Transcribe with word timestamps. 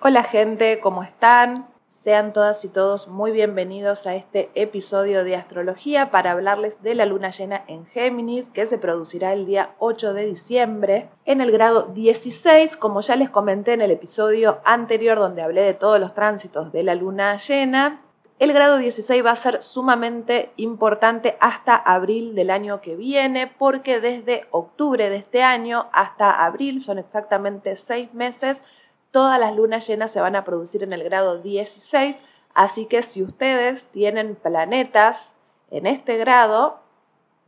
Hola 0.00 0.22
gente, 0.22 0.78
¿cómo 0.78 1.02
están? 1.02 1.66
Sean 1.88 2.32
todas 2.32 2.64
y 2.64 2.68
todos 2.68 3.08
muy 3.08 3.32
bienvenidos 3.32 4.06
a 4.06 4.14
este 4.14 4.48
episodio 4.54 5.24
de 5.24 5.34
astrología 5.34 6.12
para 6.12 6.30
hablarles 6.30 6.84
de 6.84 6.94
la 6.94 7.04
luna 7.04 7.30
llena 7.30 7.64
en 7.66 7.84
Géminis 7.84 8.50
que 8.50 8.66
se 8.66 8.78
producirá 8.78 9.32
el 9.32 9.44
día 9.44 9.74
8 9.80 10.14
de 10.14 10.26
diciembre 10.26 11.08
en 11.24 11.40
el 11.40 11.50
grado 11.50 11.90
16, 11.92 12.76
como 12.76 13.00
ya 13.00 13.16
les 13.16 13.28
comenté 13.28 13.72
en 13.72 13.82
el 13.82 13.90
episodio 13.90 14.60
anterior 14.64 15.18
donde 15.18 15.42
hablé 15.42 15.62
de 15.62 15.74
todos 15.74 15.98
los 15.98 16.14
tránsitos 16.14 16.70
de 16.70 16.84
la 16.84 16.94
luna 16.94 17.36
llena. 17.36 18.02
El 18.38 18.52
grado 18.52 18.76
16 18.76 19.26
va 19.26 19.32
a 19.32 19.36
ser 19.36 19.64
sumamente 19.64 20.52
importante 20.54 21.36
hasta 21.40 21.74
abril 21.74 22.36
del 22.36 22.50
año 22.50 22.80
que 22.80 22.94
viene 22.94 23.48
porque 23.48 23.98
desde 23.98 24.42
octubre 24.52 25.10
de 25.10 25.16
este 25.16 25.42
año 25.42 25.88
hasta 25.92 26.44
abril 26.44 26.80
son 26.80 26.98
exactamente 26.98 27.74
seis 27.74 28.14
meses 28.14 28.62
todas 29.10 29.38
las 29.38 29.54
lunas 29.54 29.86
llenas 29.86 30.10
se 30.10 30.20
van 30.20 30.36
a 30.36 30.44
producir 30.44 30.82
en 30.82 30.92
el 30.92 31.04
grado 31.04 31.40
16, 31.40 32.18
así 32.54 32.86
que 32.86 33.02
si 33.02 33.22
ustedes 33.22 33.86
tienen 33.86 34.34
planetas 34.36 35.34
en 35.70 35.86
este 35.86 36.16
grado, 36.16 36.80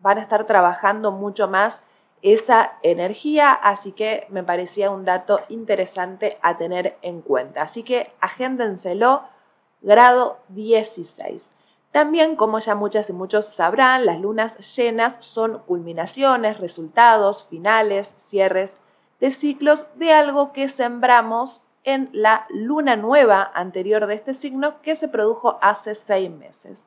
van 0.01 0.18
a 0.18 0.23
estar 0.23 0.46
trabajando 0.46 1.12
mucho 1.12 1.48
más 1.48 1.82
esa 2.23 2.73
energía, 2.82 3.52
así 3.52 3.92
que 3.92 4.27
me 4.28 4.42
parecía 4.42 4.91
un 4.91 5.04
dato 5.04 5.41
interesante 5.48 6.38
a 6.42 6.59
tener 6.59 6.98
en 7.02 7.23
cuenta. 7.23 7.62
Así 7.62 7.82
que 7.82 8.12
agéndenselo, 8.20 9.23
grado 9.80 10.38
16. 10.48 11.51
También, 11.92 12.37
como 12.37 12.59
ya 12.60 12.74
muchas 12.74 13.10
y 13.10 13.12
muchos 13.12 13.46
sabrán, 13.46 14.06
las 14.06 14.20
lunas 14.20 14.77
llenas 14.77 15.16
son 15.20 15.60
culminaciones, 15.60 16.59
resultados, 16.59 17.45
finales, 17.45 18.15
cierres 18.16 18.79
de 19.20 19.30
ciclos 19.30 19.87
de 19.97 20.12
algo 20.12 20.52
que 20.52 20.69
sembramos 20.69 21.62
en 21.84 22.10
la 22.12 22.47
luna 22.51 22.97
nueva 22.97 23.51
anterior 23.55 24.06
de 24.06 24.15
este 24.15 24.34
signo 24.34 24.80
que 24.83 24.96
se 24.96 25.09
produjo 25.09 25.59
hace 25.62 25.95
seis 25.95 26.30
meses. 26.30 26.87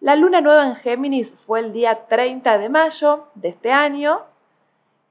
La 0.00 0.16
luna 0.16 0.40
nueva 0.40 0.66
en 0.66 0.74
Géminis 0.74 1.34
fue 1.34 1.60
el 1.60 1.72
día 1.72 2.06
30 2.06 2.58
de 2.58 2.68
mayo 2.68 3.28
de 3.34 3.48
este 3.48 3.72
año 3.72 4.22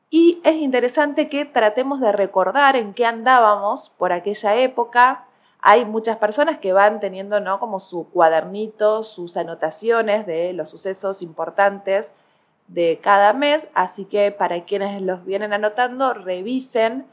y 0.09 0.39
es 0.43 0.55
interesante 0.55 1.29
que 1.29 1.45
tratemos 1.45 1.99
de 1.99 2.11
recordar 2.11 2.75
en 2.75 2.93
qué 2.93 3.05
andábamos 3.05 3.89
por 3.97 4.11
aquella 4.11 4.55
época. 4.55 5.25
Hay 5.59 5.85
muchas 5.85 6.17
personas 6.17 6.59
que 6.59 6.73
van 6.73 6.99
teniendo 6.99 7.39
¿no? 7.39 7.59
como 7.59 7.79
su 7.79 8.07
cuadernito, 8.09 9.03
sus 9.03 9.37
anotaciones 9.37 10.27
de 10.27 10.53
los 10.53 10.69
sucesos 10.69 11.23
importantes 11.23 12.11
de 12.73 12.99
cada 13.01 13.33
mes, 13.33 13.67
así 13.75 14.05
que 14.05 14.31
para 14.31 14.63
quienes 14.65 15.01
los 15.01 15.23
vienen 15.25 15.53
anotando, 15.53 16.13
revisen 16.13 17.05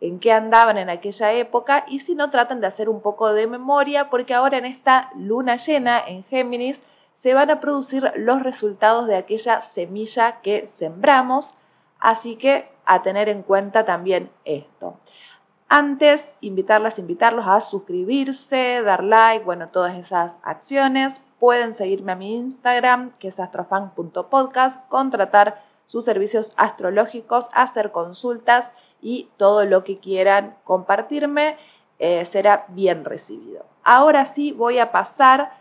en 0.00 0.20
qué 0.20 0.32
andaban 0.32 0.78
en 0.78 0.90
aquella 0.90 1.32
época 1.32 1.84
y 1.88 2.00
si 2.00 2.14
no 2.14 2.30
tratan 2.30 2.60
de 2.60 2.68
hacer 2.68 2.88
un 2.88 3.00
poco 3.00 3.32
de 3.32 3.48
memoria 3.48 4.10
porque 4.10 4.34
ahora 4.34 4.58
en 4.58 4.64
esta 4.64 5.10
luna 5.16 5.56
llena 5.56 6.00
en 6.06 6.22
Géminis 6.22 6.82
se 7.14 7.34
van 7.34 7.50
a 7.50 7.58
producir 7.58 8.12
los 8.14 8.42
resultados 8.42 9.08
de 9.08 9.16
aquella 9.16 9.60
semilla 9.60 10.40
que 10.40 10.68
sembramos, 10.68 11.52
así 11.98 12.36
que 12.36 12.68
a 12.84 13.02
tener 13.02 13.28
en 13.28 13.42
cuenta 13.42 13.84
también 13.84 14.30
esto. 14.44 15.00
Antes, 15.68 16.36
invitarlas, 16.40 17.00
invitarlos 17.00 17.46
a 17.48 17.60
suscribirse, 17.60 18.82
dar 18.84 19.02
like, 19.02 19.44
bueno, 19.44 19.68
todas 19.68 19.96
esas 19.96 20.38
acciones. 20.42 21.20
Pueden 21.38 21.74
seguirme 21.74 22.12
a 22.12 22.16
mi 22.16 22.34
Instagram, 22.36 23.12
que 23.18 23.28
es 23.28 23.40
astrofan.podcast, 23.40 24.88
contratar 24.88 25.62
sus 25.86 26.04
servicios 26.04 26.52
astrológicos, 26.56 27.48
hacer 27.52 27.92
consultas 27.92 28.74
y 29.00 29.30
todo 29.36 29.64
lo 29.64 29.84
que 29.84 29.96
quieran 29.96 30.56
compartirme 30.64 31.56
eh, 31.98 32.24
será 32.24 32.66
bien 32.68 33.04
recibido. 33.04 33.64
Ahora 33.82 34.24
sí 34.26 34.52
voy 34.52 34.78
a 34.78 34.92
pasar 34.92 35.52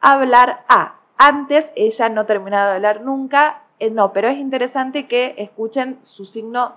a 0.00 0.12
hablar 0.14 0.64
a. 0.68 0.96
antes 1.18 1.70
ella 1.76 2.08
no 2.08 2.22
ha 2.22 2.26
terminado 2.26 2.70
de 2.70 2.76
hablar 2.76 3.02
nunca, 3.02 3.62
eh, 3.78 3.90
no, 3.90 4.12
pero 4.12 4.28
es 4.28 4.38
interesante 4.38 5.06
que 5.06 5.34
escuchen 5.36 5.98
su 6.02 6.24
signo 6.24 6.74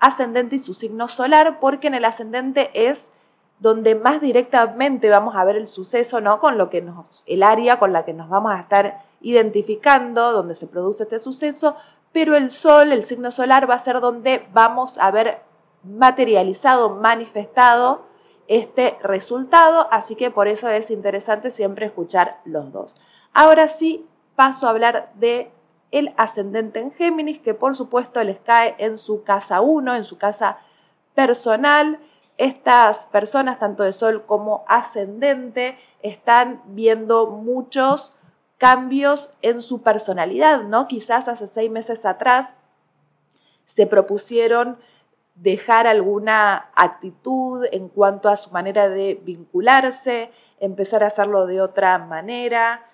ascendente 0.00 0.56
y 0.56 0.58
su 0.58 0.74
signo 0.74 1.08
solar, 1.08 1.60
porque 1.60 1.86
en 1.86 1.94
el 1.94 2.04
ascendente 2.04 2.70
es 2.74 3.10
donde 3.64 3.94
más 3.94 4.20
directamente 4.20 5.08
vamos 5.08 5.36
a 5.36 5.42
ver 5.42 5.56
el 5.56 5.66
suceso, 5.66 6.20
¿no? 6.20 6.38
Con 6.38 6.58
lo 6.58 6.68
que 6.68 6.82
nos, 6.82 7.22
el 7.24 7.42
área 7.42 7.78
con 7.78 7.94
la 7.94 8.04
que 8.04 8.12
nos 8.12 8.28
vamos 8.28 8.52
a 8.52 8.60
estar 8.60 9.06
identificando, 9.22 10.32
donde 10.32 10.54
se 10.54 10.66
produce 10.66 11.04
este 11.04 11.18
suceso, 11.18 11.74
pero 12.12 12.36
el 12.36 12.50
sol, 12.50 12.92
el 12.92 13.04
signo 13.04 13.32
solar, 13.32 13.68
va 13.68 13.76
a 13.76 13.78
ser 13.78 14.02
donde 14.02 14.46
vamos 14.52 14.98
a 14.98 15.10
ver 15.10 15.40
materializado, 15.82 16.90
manifestado 16.90 18.02
este 18.48 18.98
resultado, 19.02 19.88
así 19.90 20.14
que 20.14 20.30
por 20.30 20.46
eso 20.46 20.68
es 20.68 20.90
interesante 20.90 21.50
siempre 21.50 21.86
escuchar 21.86 22.42
los 22.44 22.70
dos. 22.70 22.94
Ahora 23.32 23.68
sí, 23.68 24.06
paso 24.36 24.66
a 24.66 24.70
hablar 24.70 25.10
de 25.14 25.50
el 25.90 26.12
ascendente 26.18 26.80
en 26.80 26.92
Géminis, 26.92 27.40
que 27.40 27.54
por 27.54 27.74
supuesto 27.76 28.22
les 28.24 28.40
cae 28.40 28.74
en 28.76 28.98
su 28.98 29.22
casa 29.22 29.62
1, 29.62 29.94
en 29.94 30.04
su 30.04 30.18
casa 30.18 30.58
personal. 31.14 31.98
Estas 32.36 33.06
personas, 33.06 33.58
tanto 33.58 33.82
de 33.82 33.92
Sol 33.92 34.24
como 34.26 34.64
ascendente, 34.66 35.78
están 36.02 36.62
viendo 36.66 37.28
muchos 37.28 38.12
cambios 38.58 39.30
en 39.42 39.62
su 39.62 39.82
personalidad, 39.82 40.62
¿no? 40.62 40.88
Quizás 40.88 41.28
hace 41.28 41.46
seis 41.46 41.70
meses 41.70 42.04
atrás 42.04 42.54
se 43.64 43.86
propusieron 43.86 44.78
dejar 45.34 45.86
alguna 45.86 46.70
actitud 46.74 47.66
en 47.72 47.88
cuanto 47.88 48.28
a 48.28 48.36
su 48.36 48.50
manera 48.50 48.88
de 48.88 49.20
vincularse, 49.22 50.30
empezar 50.60 51.02
a 51.02 51.08
hacerlo 51.08 51.46
de 51.46 51.60
otra 51.60 51.98
manera, 51.98 52.86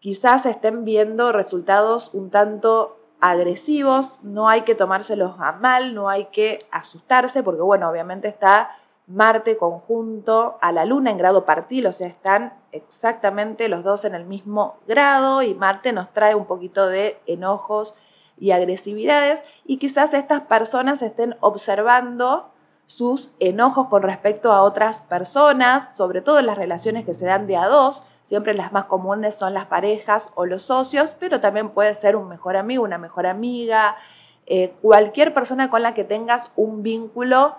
quizás 0.00 0.46
estén 0.46 0.84
viendo 0.84 1.32
resultados 1.32 2.12
un 2.14 2.30
tanto 2.30 2.97
agresivos, 3.20 4.18
no 4.22 4.48
hay 4.48 4.62
que 4.62 4.74
tomárselos 4.74 5.36
a 5.38 5.52
mal, 5.52 5.94
no 5.94 6.08
hay 6.08 6.26
que 6.26 6.66
asustarse, 6.70 7.42
porque 7.42 7.62
bueno, 7.62 7.88
obviamente 7.88 8.28
está 8.28 8.70
Marte 9.06 9.56
conjunto 9.56 10.58
a 10.60 10.70
la 10.70 10.84
Luna 10.84 11.10
en 11.10 11.16
grado 11.16 11.46
partil, 11.46 11.86
o 11.86 11.94
sea, 11.94 12.06
están 12.06 12.52
exactamente 12.72 13.68
los 13.68 13.82
dos 13.82 14.04
en 14.04 14.14
el 14.14 14.26
mismo 14.26 14.76
grado 14.86 15.42
y 15.42 15.54
Marte 15.54 15.92
nos 15.92 16.12
trae 16.12 16.34
un 16.34 16.44
poquito 16.44 16.86
de 16.86 17.18
enojos 17.26 17.94
y 18.36 18.50
agresividades 18.50 19.42
y 19.64 19.78
quizás 19.78 20.12
estas 20.12 20.42
personas 20.42 21.00
estén 21.00 21.36
observando 21.40 22.50
sus 22.88 23.30
enojos 23.38 23.86
con 23.86 24.02
respecto 24.02 24.50
a 24.50 24.62
otras 24.62 25.02
personas, 25.02 25.96
sobre 25.96 26.22
todo 26.22 26.42
las 26.42 26.58
relaciones 26.58 27.04
que 27.04 27.14
se 27.14 27.26
dan 27.26 27.46
de 27.46 27.56
a 27.56 27.68
dos, 27.68 28.02
Siempre 28.28 28.52
las 28.52 28.72
más 28.72 28.84
comunes 28.84 29.34
son 29.34 29.54
las 29.54 29.64
parejas 29.68 30.30
o 30.34 30.44
los 30.44 30.64
socios, 30.64 31.16
pero 31.18 31.40
también 31.40 31.70
puede 31.70 31.94
ser 31.94 32.14
un 32.14 32.28
mejor 32.28 32.58
amigo, 32.58 32.84
una 32.84 32.98
mejor 32.98 33.26
amiga, 33.26 33.96
eh, 34.44 34.74
cualquier 34.82 35.32
persona 35.32 35.70
con 35.70 35.80
la 35.80 35.94
que 35.94 36.04
tengas 36.04 36.50
un 36.54 36.82
vínculo 36.82 37.56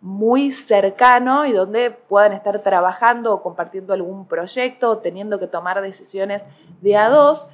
muy 0.00 0.52
cercano 0.52 1.44
y 1.44 1.50
donde 1.50 1.90
puedan 1.90 2.34
estar 2.34 2.62
trabajando 2.62 3.34
o 3.34 3.42
compartiendo 3.42 3.94
algún 3.94 4.28
proyecto 4.28 4.90
o 4.90 4.98
teniendo 4.98 5.40
que 5.40 5.48
tomar 5.48 5.82
decisiones 5.82 6.46
de 6.82 6.96
a 6.96 7.08
dos, 7.08 7.48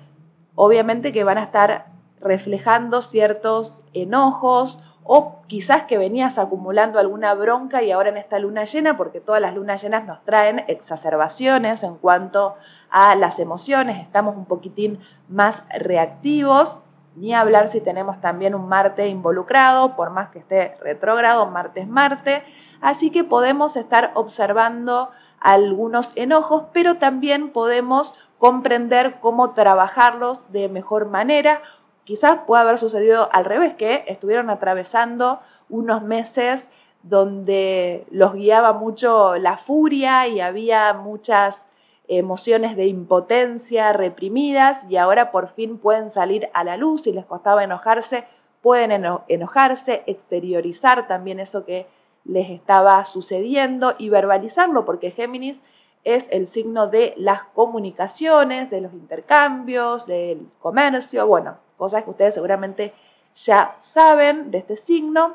obviamente 0.55 1.11
que 1.11 1.25
van 1.25 1.39
a 1.39 1.45
estar 1.45 1.87
reflejando 2.21 3.01
ciertos 3.01 3.87
enojos 3.95 4.79
o 5.05 5.41
quizás 5.47 5.85
que 5.85 5.99
venías 5.99 6.39
acumulando 6.39 6.99
alguna 6.99 7.35
bronca 7.35 7.83
y 7.83 7.91
ahora 7.91 8.11
en 8.11 8.17
esta 8.17 8.39
luna 8.39 8.65
llena, 8.65 8.97
porque 8.97 9.21
todas 9.21 9.41
las 9.41 9.55
lunas 9.55 9.83
llenas 9.83 10.07
nos 10.07 10.25
traen 10.25 10.65
exacerbaciones 10.69 11.83
en 11.83 11.97
cuanto 11.97 12.55
a 12.91 13.15
las 13.17 13.39
emociones, 13.39 14.01
estamos 14.01 14.37
un 14.37 14.47
poquitín 14.47 15.01
más 15.29 15.65
reactivos, 15.71 16.79
ni 17.15 17.35
hablar 17.35 17.69
si 17.69 17.81
tenemos 17.81 18.21
también 18.21 18.55
un 18.55 18.69
Marte 18.69 19.09
involucrado, 19.09 19.97
por 19.97 20.11
más 20.11 20.31
que 20.31 20.39
esté 20.39 20.77
retrógrado, 20.81 21.47
Marte 21.47 21.81
es 21.81 21.89
Marte, 21.89 22.43
así 22.81 23.11
que 23.11 23.25
podemos 23.25 23.77
estar 23.77 24.13
observando 24.15 25.11
algunos 25.41 26.13
enojos, 26.17 26.65
pero 26.73 26.95
también 26.95 27.51
podemos 27.51 28.15
comprender 28.39 29.19
cómo 29.21 29.51
trabajarlos 29.51 30.51
de 30.53 30.69
mejor 30.69 31.07
manera 31.07 31.61
Quizás 32.05 32.41
pueda 32.47 32.63
haber 32.63 32.79
sucedido 32.79 33.29
al 33.33 33.45
revés, 33.45 33.75
que 33.75 34.05
estuvieron 34.09 34.51
atravesando 34.51 35.41
unos 35.69 36.03
meses 36.03 36.69
donde 37.03 38.07
los 38.11 38.35
guiaba 38.35 38.73
mucho 38.73 39.37
la 39.37 39.57
furia 39.57 40.29
y 40.29 40.41
había 40.41 40.93
muchas 40.95 41.67
emociones 42.09 42.77
de 42.77 42.87
impotencia 42.87 43.93
reprimidas 43.93 44.85
y 44.89 44.97
ahora 44.97 45.31
por 45.31 45.49
fin 45.49 45.79
pueden 45.79 46.11
salir 46.11 46.51
a 46.53 46.65
la 46.65 46.77
luz 46.77 47.07
y 47.07 47.13
les 47.13 47.25
costaba 47.25 47.65
enojarse, 47.65 48.25
pueden 48.61 48.91
enojarse, 49.29 50.03
exteriorizar 50.07 51.07
también 51.09 51.41
eso 51.41 51.65
que 51.65 51.87
les 52.25 52.51
estaba 52.51 53.05
sucediendo 53.05 53.95
y 53.99 54.09
verbalizarlo, 54.09 54.85
porque 54.85 55.11
Géminis 55.11 55.63
es 56.05 56.29
el 56.31 56.47
signo 56.47 56.89
de 56.89 57.15
las 57.17 57.43
comunicaciones, 57.55 58.71
de 58.71 58.81
los 58.81 58.93
intercambios, 58.93 60.07
del 60.07 60.49
comercio, 60.61 61.27
bueno, 61.27 61.59
cosas 61.83 62.05
que 62.05 62.11
ustedes 62.11 62.35
seguramente 62.35 62.95
ya 63.35 63.75
saben 63.81 64.53
de 64.53 64.59
este 64.59 64.77
signo, 64.77 65.35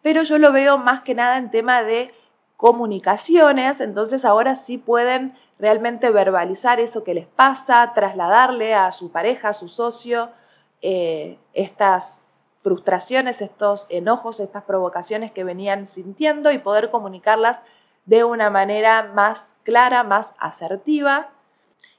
pero 0.00 0.22
yo 0.22 0.38
lo 0.38 0.52
veo 0.52 0.78
más 0.78 1.00
que 1.00 1.16
nada 1.16 1.38
en 1.38 1.50
tema 1.50 1.82
de 1.82 2.14
comunicaciones, 2.56 3.80
entonces 3.80 4.24
ahora 4.24 4.54
sí 4.54 4.78
pueden 4.78 5.34
realmente 5.58 6.10
verbalizar 6.10 6.78
eso 6.78 7.02
que 7.02 7.14
les 7.14 7.26
pasa, 7.26 7.94
trasladarle 7.94 8.74
a 8.74 8.92
su 8.92 9.10
pareja, 9.10 9.48
a 9.48 9.54
su 9.54 9.68
socio, 9.68 10.30
eh, 10.82 11.36
estas 11.52 12.44
frustraciones, 12.62 13.42
estos 13.42 13.86
enojos, 13.90 14.38
estas 14.38 14.62
provocaciones 14.62 15.32
que 15.32 15.42
venían 15.42 15.88
sintiendo 15.88 16.52
y 16.52 16.58
poder 16.58 16.92
comunicarlas 16.92 17.60
de 18.06 18.22
una 18.22 18.50
manera 18.50 19.10
más 19.14 19.56
clara, 19.64 20.04
más 20.04 20.34
asertiva. 20.38 21.30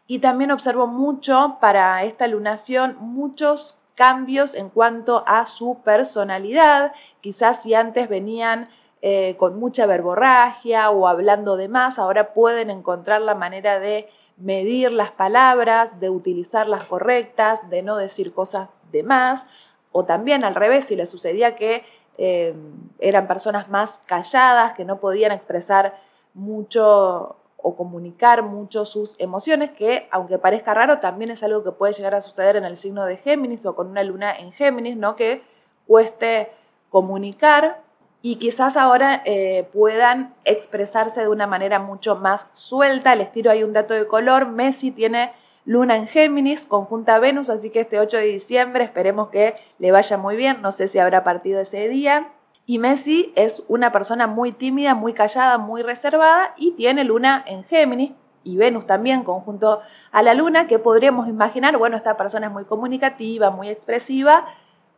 Y 0.10 0.18
también 0.18 0.50
observo 0.50 0.88
mucho 0.88 1.58
para 1.62 2.04
esta 2.04 2.26
lunación 2.26 2.98
muchos 3.00 3.78
cambios 3.94 4.56
en 4.56 4.70
cuanto 4.70 5.24
a 5.28 5.46
su 5.46 5.84
personalidad. 5.84 6.94
Quizás 7.22 7.62
si 7.62 7.76
antes 7.76 8.10
venían 8.10 8.70
eh, 9.04 9.36
con 9.38 9.60
mucha 9.60 9.86
verborragia 9.86 10.90
o 10.90 11.08
hablando 11.08 11.58
de 11.58 11.68
más, 11.68 12.00
ahora 12.00 12.34
pueden 12.34 12.72
encontrar 12.72 13.22
la 13.22 13.36
manera 13.36 13.80
de 13.80 14.10
medir 14.36 14.92
las 14.92 15.12
palabras, 15.12 16.00
de 16.00 16.10
utilizarlas 16.10 16.86
correctas, 16.86 17.70
de 17.70 17.84
no 17.84 17.96
decir 17.96 18.34
cosas 18.34 18.70
de 18.92 19.04
más, 19.04 19.46
o 19.92 20.06
también 20.06 20.44
al 20.44 20.56
revés, 20.56 20.86
si 20.86 20.96
les 20.96 21.10
sucedía 21.10 21.56
que 21.56 21.86
eh, 22.18 22.56
eran 22.98 23.28
personas 23.28 23.70
más 23.70 24.00
calladas, 24.08 24.74
que 24.74 24.86
no 24.86 25.00
podían 25.00 25.32
expresar 25.32 26.00
mucho 26.34 27.39
o 27.62 27.76
comunicar 27.76 28.44
mucho 28.44 28.86
sus 28.86 29.20
emociones, 29.20 29.72
que 29.72 30.08
aunque 30.12 30.38
parezca 30.38 30.74
raro, 30.74 31.00
también 31.00 31.32
es 31.32 31.44
algo 31.44 31.64
que 31.64 31.72
puede 31.72 31.94
llegar 31.94 32.16
a 32.16 32.22
suceder 32.22 32.56
en 32.56 32.66
el 32.66 32.78
signo 32.78 33.06
de 33.06 33.18
Géminis 33.18 33.66
o 33.66 33.76
con 33.76 33.88
una 33.88 34.04
luna 34.04 34.36
en 34.38 34.52
Géminis, 34.52 34.98
¿no? 34.98 35.16
Que 35.16 35.42
cueste 35.88 36.50
comunicar 36.90 37.82
y 38.22 38.36
quizás 38.36 38.76
ahora 38.76 39.22
eh, 39.26 39.68
puedan 39.72 40.34
expresarse 40.44 41.22
de 41.22 41.30
una 41.30 41.48
manera 41.48 41.80
mucho 41.80 42.16
más 42.16 42.48
suelta. 42.54 43.16
Les 43.16 43.32
tiro 43.32 43.50
ahí 43.50 43.64
un 43.64 43.74
dato 43.74 43.94
de 43.94 44.08
color. 44.08 44.48
Messi 44.48 44.92
tiene 44.92 45.32
luna 45.66 45.96
en 45.96 46.08
Géminis, 46.08 46.66
conjunta 46.66 47.20
Venus, 47.20 47.50
así 47.50 47.70
que 47.70 47.82
este 47.82 48.00
8 48.00 48.18
de 48.18 48.26
diciembre 48.26 48.84
esperemos 48.84 49.30
que 49.30 49.56
le 49.78 49.92
vaya 49.92 50.18
muy 50.18 50.36
bien. 50.36 50.62
No 50.62 50.72
sé 50.72 50.88
si 50.88 51.00
habrá 51.00 51.24
partido 51.24 51.62
ese 51.62 51.88
día. 51.88 52.30
Y 52.70 52.78
Messi 52.78 53.34
es 53.36 53.64
una 53.68 53.92
persona 53.92 54.28
muy 54.28 54.52
tímida, 54.52 54.94
muy 54.94 55.14
callada, 55.14 55.58
muy 55.58 55.82
reservada 55.82 56.54
y 56.56 56.74
tiene 56.74 57.04
luna 57.04 57.44
en 57.48 57.64
Géminis, 57.64 58.12
y 58.44 58.58
Venus 58.58 58.86
también 58.86 59.24
conjunto 59.24 59.82
a 60.12 60.22
la 60.22 60.36
luna, 60.36 60.68
que 60.68 60.78
podríamos 60.78 61.28
imaginar, 61.28 61.76
bueno, 61.80 61.98
esta 61.98 62.16
persona 62.16 62.46
es 62.46 62.54
muy 62.54 62.66
comunicativa, 62.66 63.50
muy 63.50 63.70
expresiva, 63.70 64.46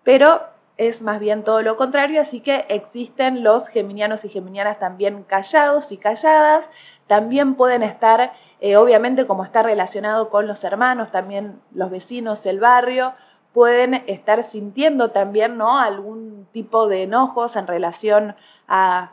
pero 0.03 0.41
es 0.75 1.01
más 1.01 1.21
bien 1.21 1.45
todo 1.45 1.61
lo 1.61 1.77
contrario, 1.77 2.19
así 2.19 2.41
que 2.41 2.65
existen 2.67 3.41
los 3.41 3.69
geminianos 3.69 4.25
y 4.25 4.29
geminianas 4.29 4.77
también 4.77 5.23
callados 5.23 5.93
y 5.93 5.97
calladas, 5.97 6.69
también 7.07 7.55
pueden 7.55 7.83
estar, 7.83 8.33
eh, 8.59 8.75
obviamente 8.75 9.25
como 9.27 9.45
está 9.45 9.63
relacionado 9.63 10.29
con 10.29 10.45
los 10.45 10.65
hermanos, 10.65 11.09
también 11.09 11.61
los 11.73 11.89
vecinos, 11.89 12.45
el 12.45 12.59
barrio, 12.59 13.13
pueden 13.53 13.95
estar 14.07 14.43
sintiendo 14.43 15.11
también 15.11 15.57
¿no? 15.57 15.79
algún 15.79 16.47
tipo 16.51 16.87
de 16.87 17.03
enojos 17.03 17.55
en 17.55 17.67
relación 17.67 18.35
a 18.67 19.11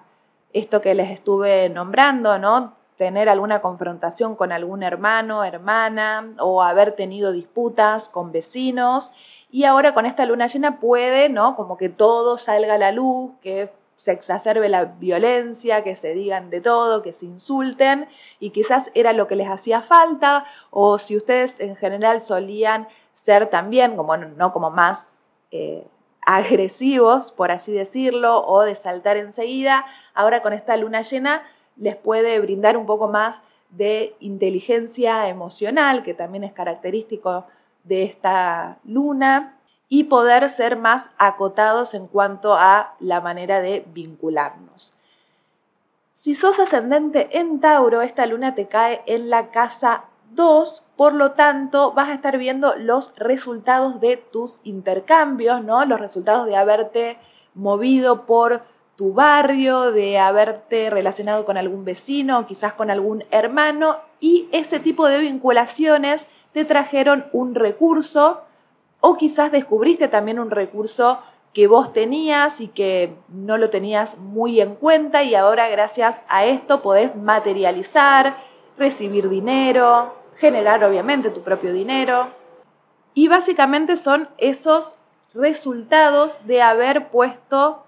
esto 0.53 0.81
que 0.81 0.95
les 0.95 1.11
estuve 1.11 1.69
nombrando, 1.69 2.39
¿no? 2.39 2.79
tener 2.99 3.29
alguna 3.29 3.61
confrontación 3.61 4.35
con 4.35 4.53
algún 4.53 4.83
hermano, 4.83 5.45
hermana 5.45 6.35
o 6.41 6.63
haber 6.63 6.93
tenido 6.93 7.33
disputas 7.33 8.09
con 8.09 8.33
vecinos 8.33 9.13
y 9.51 9.65
ahora 9.65 9.95
con 9.95 10.05
esta 10.05 10.27
luna 10.27 10.49
llena 10.49 10.81
puede, 10.81 11.29
¿no? 11.31 11.57
Como 11.57 11.79
que 11.79 11.89
todo 11.89 12.37
salga 12.37 12.75
a 12.75 12.79
la 12.79 12.93
luz, 12.93 13.31
que 13.41 13.71
se 13.97 14.13
exacerbe 14.13 14.69
la 14.69 14.85
violencia, 14.85 15.83
que 15.83 15.97
se 15.97 16.13
digan 16.13 16.51
de 16.51 16.61
todo, 16.61 17.03
que 17.03 17.13
se 17.13 17.27
insulten 17.27 18.09
y 18.41 18.51
quizás 18.51 18.91
era 18.95 19.13
lo 19.13 19.27
que 19.27 19.37
les 19.37 19.49
hacía 19.49 19.81
falta 19.81 20.45
o 20.71 20.99
si 20.99 21.17
ustedes 21.17 21.61
en 21.61 21.77
general 21.77 22.21
solían 22.21 22.89
ser 23.19 23.51
también 23.51 23.97
como 23.97 24.17
no 24.17 24.53
como 24.53 24.71
más 24.71 25.13
eh, 25.51 25.85
agresivos, 26.25 27.33
por 27.33 27.51
así 27.51 27.73
decirlo, 27.73 28.47
o 28.47 28.63
de 28.63 28.77
saltar 28.77 29.17
enseguida, 29.17 29.85
ahora 30.15 30.41
con 30.41 30.53
esta 30.53 30.77
luna 30.77 31.03
llena 31.03 31.43
les 31.77 31.97
puede 31.97 32.39
brindar 32.39 32.77
un 32.77 32.87
poco 32.87 33.09
más 33.09 33.43
de 33.71 34.15
inteligencia 34.21 35.29
emocional, 35.29 36.05
que 36.05 36.15
también 36.15 36.45
es 36.45 36.53
característico 36.53 37.47
de 37.83 38.05
esta 38.05 38.79
luna, 38.85 39.59
y 39.89 40.05
poder 40.05 40.49
ser 40.49 40.77
más 40.77 41.11
acotados 41.19 41.95
en 41.95 42.07
cuanto 42.07 42.55
a 42.55 42.95
la 43.01 43.21
manera 43.21 43.61
de 43.61 43.85
vincularnos. 43.93 44.93
Si 46.13 46.37
sos 46.37 46.61
ascendente 46.61 47.37
en 47.37 47.59
Tauro, 47.59 48.03
esta 48.03 48.27
luna 48.27 48.55
te 48.55 48.69
cae 48.69 49.03
en 49.07 49.29
la 49.29 49.51
casa 49.51 50.05
2, 50.33 50.83
por 50.97 51.15
lo 51.15 51.33
tanto 51.33 51.93
vas 51.93 52.09
a 52.09 52.15
estar 52.15 52.39
viendo 52.39 52.75
los 52.77 53.15
resultados 53.17 54.01
de 54.01 54.17
tus 54.17 54.61
intercambios, 54.65 55.63
¿no? 55.65 55.85
Los 55.85 56.01
resultados 56.01 56.47
de 56.47 56.57
haberte 56.57 57.19
movido 57.55 58.27
por 58.27 58.63
tu 58.97 59.13
barrio, 59.13 59.93
de 59.93 60.19
haberte 60.19 60.91
relacionado 60.91 61.45
con 61.45 61.57
algún 61.57 61.85
vecino, 61.85 62.47
quizás 62.47 62.73
con 62.73 62.91
algún 62.91 63.25
hermano, 63.31 63.99
y 64.19 64.49
ese 64.51 64.81
tipo 64.81 65.07
de 65.07 65.19
vinculaciones 65.19 66.27
te 66.53 66.65
trajeron 66.65 67.27
un 67.33 67.55
recurso 67.55 68.43
o 69.01 69.17
quizás 69.17 69.53
descubriste 69.53 70.09
también 70.09 70.41
un 70.41 70.51
recurso 70.51 71.21
que 71.55 71.67
vos 71.67 71.93
tenías 71.93 72.61
y 72.61 72.69
que 72.69 73.15
no 73.29 73.57
lo 73.57 73.71
tenías 73.71 74.19
muy 74.19 74.61
en 74.61 74.75
cuenta 74.75 75.23
y 75.23 75.35
ahora 75.35 75.69
gracias 75.69 76.23
a 76.29 76.45
esto 76.45 76.83
podés 76.83 77.15
materializar, 77.17 78.37
recibir 78.77 79.29
dinero, 79.29 80.15
generar 80.39 80.83
obviamente 80.85 81.31
tu 81.31 81.43
propio 81.43 81.73
dinero. 81.73 82.29
Y 83.15 83.29
básicamente 83.29 83.97
son 83.97 84.29
esos 84.39 84.97
resultados 85.35 86.39
de 86.47 86.63
haber 86.63 87.11
puesto 87.11 87.85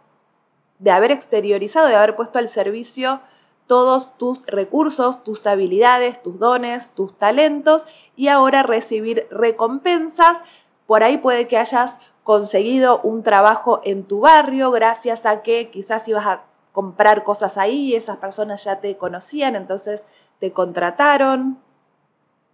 de 0.81 0.91
haber 0.91 1.13
exteriorizado, 1.13 1.87
de 1.87 1.95
haber 1.95 2.17
puesto 2.17 2.39
al 2.39 2.49
servicio 2.49 3.21
todos 3.67 4.17
tus 4.17 4.47
recursos, 4.47 5.23
tus 5.23 5.47
habilidades, 5.47 6.21
tus 6.23 6.41
dones, 6.41 6.89
tus 6.89 7.17
talentos 7.17 7.87
y 8.17 8.29
ahora 8.29 8.65
recibir 8.65 9.29
recompensas. 9.31 10.43
Por 10.87 11.05
ahí 11.05 11.19
puede 11.19 11.47
que 11.47 11.59
hayas 11.59 12.01
conseguido 12.25 13.01
un 13.03 13.23
trabajo 13.23 13.81
en 13.85 14.05
tu 14.05 14.21
barrio 14.21 14.71
gracias 14.71 15.27
a 15.27 15.43
que 15.43 15.71
quizás 15.71 16.09
ibas 16.09 16.27
a 16.27 16.43
comprar 16.73 17.23
cosas 17.23 17.59
ahí 17.59 17.91
y 17.91 17.95
esas 17.95 18.17
personas 18.17 18.65
ya 18.65 18.81
te 18.81 18.97
conocían, 18.97 19.55
entonces 19.55 20.05
te 20.41 20.53
contrataron. 20.53 21.59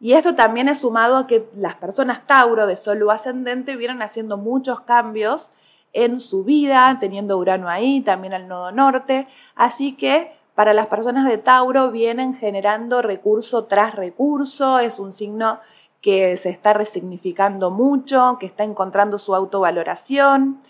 Y 0.01 0.13
esto 0.13 0.35
también 0.35 0.69
es 0.69 0.81
sumado 0.81 1.17
a 1.17 1.27
que 1.27 1.49
las 1.57 1.77
personas 1.77 2.27
Tauro 2.27 2.67
de 2.67 2.77
Sol 2.77 3.09
ascendente 3.11 3.77
vienen 3.77 4.03
haciendo 4.03 4.37
muchos 4.37 4.81
cambios 4.81 5.51
en 5.93 6.21
su 6.21 6.45
vida, 6.45 6.99
teniendo 7.01 7.39
Urano 7.39 7.69
ahí, 7.69 8.03
también 8.03 8.35
al 8.35 8.49
nodo 8.49 8.73
norte. 8.73 9.27
Así 9.55 9.93
que 9.93 10.33
para 10.55 10.75
las 10.75 10.87
personas 10.87 11.29
de 11.29 11.39
Tauro 11.39 11.91
vienen 11.91 12.35
generando 12.35 13.01
recurso 13.03 13.65
tras 13.65 13.95
recurso, 13.95 14.79
es 14.79 14.99
un 14.99 15.13
signo 15.13 15.61
que 16.03 16.37
se 16.37 16.51
está 16.51 16.73
resignificando 16.73 17.71
mucho, 17.71 18.37
que 18.39 18.47
está 18.47 18.65
encontrando 18.65 19.19
su 19.19 19.35
autovaloración. 19.35 20.61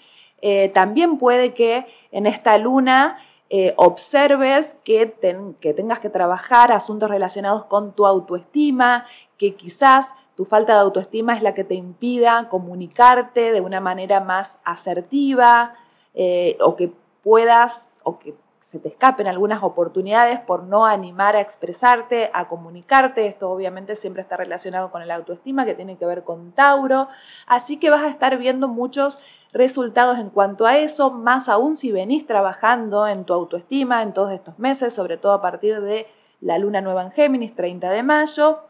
Eh, 0.41 0.71
también 0.75 1.19
puede 1.19 1.55
que 1.55 1.87
en 2.11 2.27
esta 2.27 2.57
luna 2.59 3.19
eh, 3.49 3.75
observes 3.77 4.77
que, 4.83 5.15
que 5.61 5.73
tengas 5.73 6.01
que 6.01 6.11
trabajar 6.11 6.73
asuntos 6.73 7.09
relacionados 7.09 7.65
con 7.67 7.93
tu 7.93 8.05
autoestima, 8.05 9.07
que 9.39 9.55
quizás 9.55 10.15
tu 10.35 10.45
falta 10.45 10.75
de 10.75 10.81
autoestima 10.81 11.37
es 11.37 11.43
la 11.43 11.55
que 11.55 11.63
te 11.63 11.75
impida 11.75 12.49
comunicarte 12.49 13.53
de 13.53 13.61
una 13.61 13.81
manera 13.81 14.21
más 14.21 14.59
asertiva 14.65 15.75
eh, 16.15 16.59
o 16.61 16.75
que 16.75 16.93
puedas 17.23 18.01
o 18.03 18.19
que 18.19 18.35
se 18.67 18.81
te 18.81 18.89
escapen 18.89 19.29
algunas 19.29 19.63
oportunidades 19.63 20.41
por 20.41 20.65
no 20.65 20.87
animar 20.87 21.37
a 21.37 21.41
expresarte, 21.41 22.33
a 22.35 22.49
comunicarte. 22.49 23.29
Esto 23.29 23.49
obviamente 23.49 23.95
siempre 23.95 24.23
está 24.23 24.37
relacionado 24.37 24.91
con 24.91 25.03
el 25.03 25.13
autoestima 25.13 25.65
que 25.65 25.77
tiene 25.77 25.97
que 25.97 26.05
ver 26.05 26.25
con 26.25 26.51
Tauro. 26.51 27.07
Así 27.47 27.77
que 27.77 27.91
vas 27.91 28.03
a 28.03 28.09
estar 28.09 28.37
viendo 28.39 28.67
muchos 28.67 29.21
resultados 29.53 30.19
en 30.19 30.31
cuanto 30.31 30.67
a 30.67 30.79
eso, 30.79 31.13
más 31.13 31.49
aún 31.49 31.77
si 31.77 31.93
venís 31.93 32.27
trabajando 32.27 33.07
en 33.07 33.25
tu 33.25 33.35
autoestima 33.35 34.03
en 34.03 34.13
todos 34.13 34.33
estos 34.33 34.59
meses, 34.59 34.93
sobre 34.93 35.17
todo 35.17 35.31
a 35.31 35.41
partir 35.41 35.81
de 35.81 36.09
la 36.41 36.59
luna 36.59 36.81
nueva 36.81 37.05
en 37.05 37.13
Géminis, 37.13 37.55
30 37.55 37.89
de 37.91 38.03
mayo. 38.03 38.65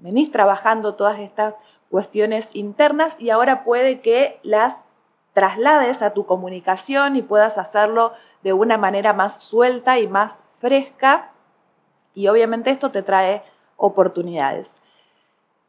Venís 0.00 0.32
trabajando 0.32 0.94
todas 0.94 1.18
estas 1.18 1.56
cuestiones 1.90 2.48
internas 2.54 3.16
y 3.18 3.28
ahora 3.28 3.64
puede 3.64 4.00
que 4.00 4.40
las 4.42 4.88
traslades 5.32 6.02
a 6.02 6.14
tu 6.14 6.26
comunicación 6.26 7.16
y 7.16 7.22
puedas 7.22 7.58
hacerlo 7.58 8.12
de 8.42 8.52
una 8.52 8.78
manera 8.78 9.12
más 9.12 9.42
suelta 9.42 9.98
y 9.98 10.08
más 10.08 10.42
fresca. 10.58 11.30
Y 12.14 12.28
obviamente 12.28 12.70
esto 12.70 12.90
te 12.90 13.02
trae 13.02 13.42
oportunidades. 13.76 14.78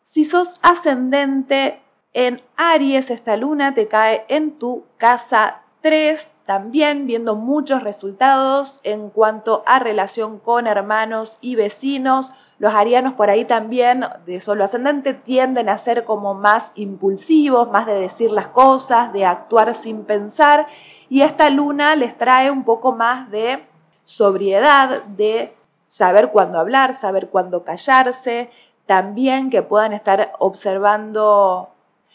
Si 0.03 0.25
sos 0.25 0.59
ascendente 0.61 1.81
en 2.13 2.41
Aries, 2.57 3.09
esta 3.09 3.37
luna 3.37 3.73
te 3.73 3.87
cae 3.87 4.25
en 4.27 4.59
tu 4.59 4.85
casa 4.97 5.61
3 5.81 6.31
también 6.45 7.07
viendo 7.07 7.35
muchos 7.35 7.83
resultados 7.83 8.79
en 8.83 9.09
cuanto 9.09 9.63
a 9.65 9.79
relación 9.79 10.39
con 10.39 10.67
hermanos 10.67 11.37
y 11.41 11.55
vecinos. 11.55 12.31
Los 12.63 12.73
arianos 12.75 13.11
por 13.15 13.29
ahí 13.29 13.43
también, 13.43 14.05
de 14.25 14.39
solo 14.39 14.63
ascendente, 14.63 15.13
tienden 15.13 15.67
a 15.67 15.77
ser 15.77 16.05
como 16.05 16.33
más 16.33 16.71
impulsivos, 16.75 17.69
más 17.69 17.85
de 17.85 17.95
decir 17.95 18.31
las 18.31 18.47
cosas, 18.47 19.11
de 19.11 19.25
actuar 19.25 19.75
sin 19.75 20.05
pensar. 20.05 20.67
Y 21.09 21.23
esta 21.23 21.49
luna 21.49 21.93
les 21.97 22.17
trae 22.17 22.49
un 22.49 22.63
poco 22.63 22.93
más 22.93 23.29
de 23.29 23.65
sobriedad, 24.05 25.03
de 25.03 25.57
saber 25.89 26.31
cuándo 26.31 26.57
hablar, 26.57 26.95
saber 26.95 27.27
cuándo 27.27 27.65
callarse. 27.65 28.49
También 28.85 29.49
que 29.49 29.61
puedan 29.61 29.91
estar 29.91 30.31
observando 30.39 31.67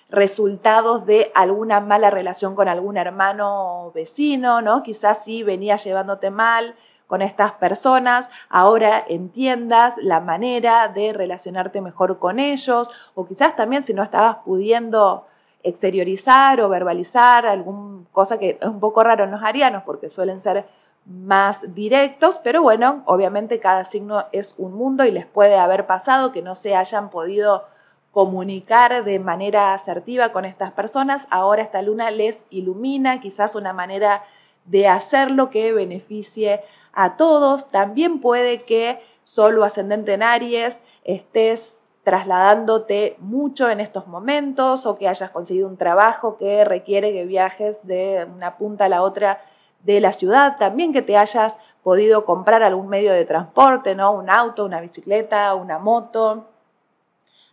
resultados 0.09 1.05
de 1.05 1.31
alguna 1.35 1.81
mala 1.81 2.09
relación 2.09 2.55
con 2.55 2.69
algún 2.69 2.97
hermano 2.97 3.85
o 3.85 3.93
vecino, 3.93 4.62
¿no? 4.62 4.83
Quizás 4.83 5.23
sí 5.23 5.43
venía 5.43 5.76
llevándote 5.76 6.31
mal 6.31 6.75
con 7.08 7.22
estas 7.22 7.52
personas, 7.52 8.28
ahora 8.48 9.04
entiendas 9.08 9.96
la 9.96 10.20
manera 10.20 10.86
de 10.88 11.12
relacionarte 11.12 11.80
mejor 11.80 12.18
con 12.18 12.38
ellos, 12.38 12.90
o 13.16 13.26
quizás 13.26 13.56
también 13.56 13.82
si 13.82 13.94
no 13.94 14.04
estabas 14.04 14.36
pudiendo 14.44 15.26
exteriorizar 15.64 16.60
o 16.60 16.68
verbalizar 16.68 17.46
alguna 17.46 18.04
cosa 18.12 18.38
que 18.38 18.58
es 18.60 18.68
un 18.68 18.78
poco 18.78 19.02
raro 19.02 19.24
en 19.24 19.32
los 19.32 19.42
arianos 19.42 19.82
porque 19.84 20.08
suelen 20.08 20.40
ser 20.40 20.66
más 21.04 21.74
directos, 21.74 22.38
pero 22.44 22.62
bueno, 22.62 23.02
obviamente 23.06 23.58
cada 23.58 23.84
signo 23.84 24.26
es 24.30 24.54
un 24.58 24.74
mundo 24.74 25.04
y 25.04 25.10
les 25.10 25.24
puede 25.24 25.58
haber 25.58 25.86
pasado 25.86 26.30
que 26.30 26.42
no 26.42 26.54
se 26.54 26.76
hayan 26.76 27.08
podido 27.08 27.64
comunicar 28.12 29.04
de 29.04 29.18
manera 29.18 29.72
asertiva 29.72 30.32
con 30.32 30.44
estas 30.44 30.72
personas. 30.72 31.26
Ahora 31.30 31.62
esta 31.62 31.80
luna 31.80 32.10
les 32.10 32.44
ilumina 32.50 33.20
quizás 33.20 33.54
una 33.54 33.72
manera 33.72 34.22
de 34.68 34.87
hacerlo 34.88 35.50
que 35.50 35.72
beneficie 35.72 36.62
a 36.92 37.16
todos. 37.16 37.70
También 37.70 38.20
puede 38.20 38.62
que 38.62 39.00
solo 39.25 39.64
ascendente 39.64 40.14
en 40.14 40.22
Aries 40.22 40.80
estés 41.04 41.80
trasladándote 42.02 43.16
mucho 43.18 43.68
en 43.68 43.80
estos 43.80 44.06
momentos 44.06 44.87
o 44.87 44.96
que 44.96 45.08
hayas 45.08 45.30
conseguido 45.30 45.68
un 45.68 45.76
trabajo 45.76 46.38
que 46.38 46.64
requiere 46.64 47.12
que 47.12 47.26
viajes 47.26 47.87
de 47.87 48.26
una 48.34 48.56
punta 48.56 48.87
a 48.87 48.88
la 48.88 49.02
otra 49.02 49.40
de 49.82 50.00
la 50.00 50.12
ciudad, 50.12 50.56
también 50.58 50.92
que 50.92 51.02
te 51.02 51.16
hayas 51.16 51.58
podido 51.82 52.25
comprar 52.25 52.62
algún 52.62 52.88
medio 52.88 53.12
de 53.12 53.25
transporte, 53.25 53.94
¿no? 53.94 54.12
Un 54.12 54.30
auto, 54.30 54.64
una 54.64 54.80
bicicleta, 54.80 55.54
una 55.54 55.78
moto, 55.78 56.46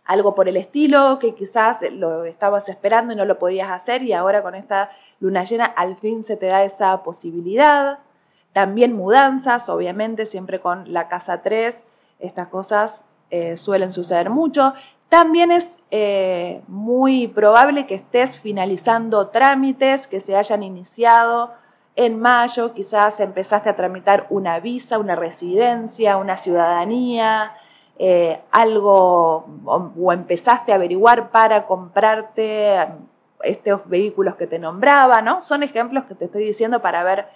algo 0.06 0.34
por 0.34 0.48
el 0.48 0.56
estilo, 0.56 1.18
que 1.18 1.34
quizás 1.34 1.80
lo 1.92 2.24
estabas 2.24 2.68
esperando 2.68 3.12
y 3.12 3.16
no 3.16 3.24
lo 3.24 3.38
podías 3.38 3.70
hacer 3.70 4.02
y 4.02 4.12
ahora 4.12 4.42
con 4.42 4.54
esta 4.54 4.90
luna 5.20 5.44
llena 5.44 5.64
al 5.64 5.96
fin 5.96 6.22
se 6.22 6.36
te 6.36 6.46
da 6.46 6.62
esa 6.64 7.02
posibilidad. 7.02 7.98
También 8.52 8.94
mudanzas, 8.94 9.68
obviamente, 9.68 10.24
siempre 10.24 10.60
con 10.60 10.92
la 10.92 11.08
casa 11.08 11.42
3, 11.42 11.84
estas 12.20 12.48
cosas 12.48 13.02
eh, 13.30 13.56
suelen 13.56 13.92
suceder 13.92 14.30
mucho. 14.30 14.72
También 15.08 15.50
es 15.50 15.78
eh, 15.90 16.62
muy 16.66 17.28
probable 17.28 17.86
que 17.86 17.96
estés 17.96 18.38
finalizando 18.38 19.28
trámites 19.28 20.06
que 20.06 20.20
se 20.20 20.36
hayan 20.36 20.62
iniciado 20.62 21.52
en 21.96 22.20
mayo, 22.20 22.74
quizás 22.74 23.20
empezaste 23.20 23.70
a 23.70 23.76
tramitar 23.76 24.26
una 24.28 24.60
visa, 24.60 24.98
una 24.98 25.16
residencia, 25.16 26.18
una 26.18 26.36
ciudadanía, 26.36 27.52
eh, 27.98 28.40
algo 28.50 29.46
o, 29.64 30.12
empezaste 30.12 30.70
a 30.70 30.74
averiguar 30.74 31.30
para 31.30 31.66
comprarte 31.66 32.76
um, 32.86 33.06
estos 33.42 33.88
vehículos 33.88 34.34
que 34.34 34.46
te 34.46 34.58
nombraba, 34.58 35.22
¿no? 35.22 35.40
Son 35.40 35.62
ejemplos 35.62 36.04
que 36.04 36.14
te 36.14 36.26
estoy 36.26 36.44
diciendo 36.44 36.82
para 36.82 37.02
ver 37.02 37.26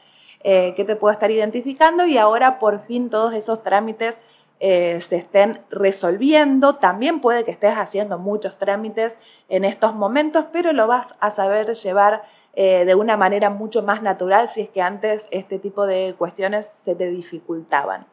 eh, 0.43 0.75
qué 0.77 0.85
te 0.85 0.97
puedo 0.97 1.13
estar 1.13 1.31
identificando 1.31 2.05
y 2.05 2.19
ahora 2.19 2.59
por 2.59 2.81
fin 2.81 3.09
todos 3.09 3.33
esos 3.33 3.63
trámites 3.63 4.21
eh, 4.59 5.01
se 5.01 5.17
estén 5.17 5.63
resolviendo. 5.71 6.75
También 6.77 7.21
puede 7.23 7.45
que 7.45 7.53
estés 7.53 7.77
haciendo 7.77 8.19
muchos 8.19 8.59
trámites 8.59 9.17
en 9.49 9.65
estos 9.65 9.95
momentos, 9.95 10.45
pero 10.53 10.75
lo 10.75 10.87
vas 10.87 11.15
a 11.21 11.31
saber 11.31 11.73
llevar 11.75 12.23
de 12.53 12.95
una 12.97 13.17
manera 13.17 13.49
mucho 13.49 13.83
más 13.83 14.03
natural 14.03 14.49
si 14.49 14.61
es 14.61 14.69
que 14.69 14.83
antes 14.83 15.29
este 15.31 15.59
tipo 15.59 15.87
de 15.87 16.15
cuestiones 16.19 16.67
se 16.67 16.95
te 16.95 17.09
dificultaban. 17.09 18.07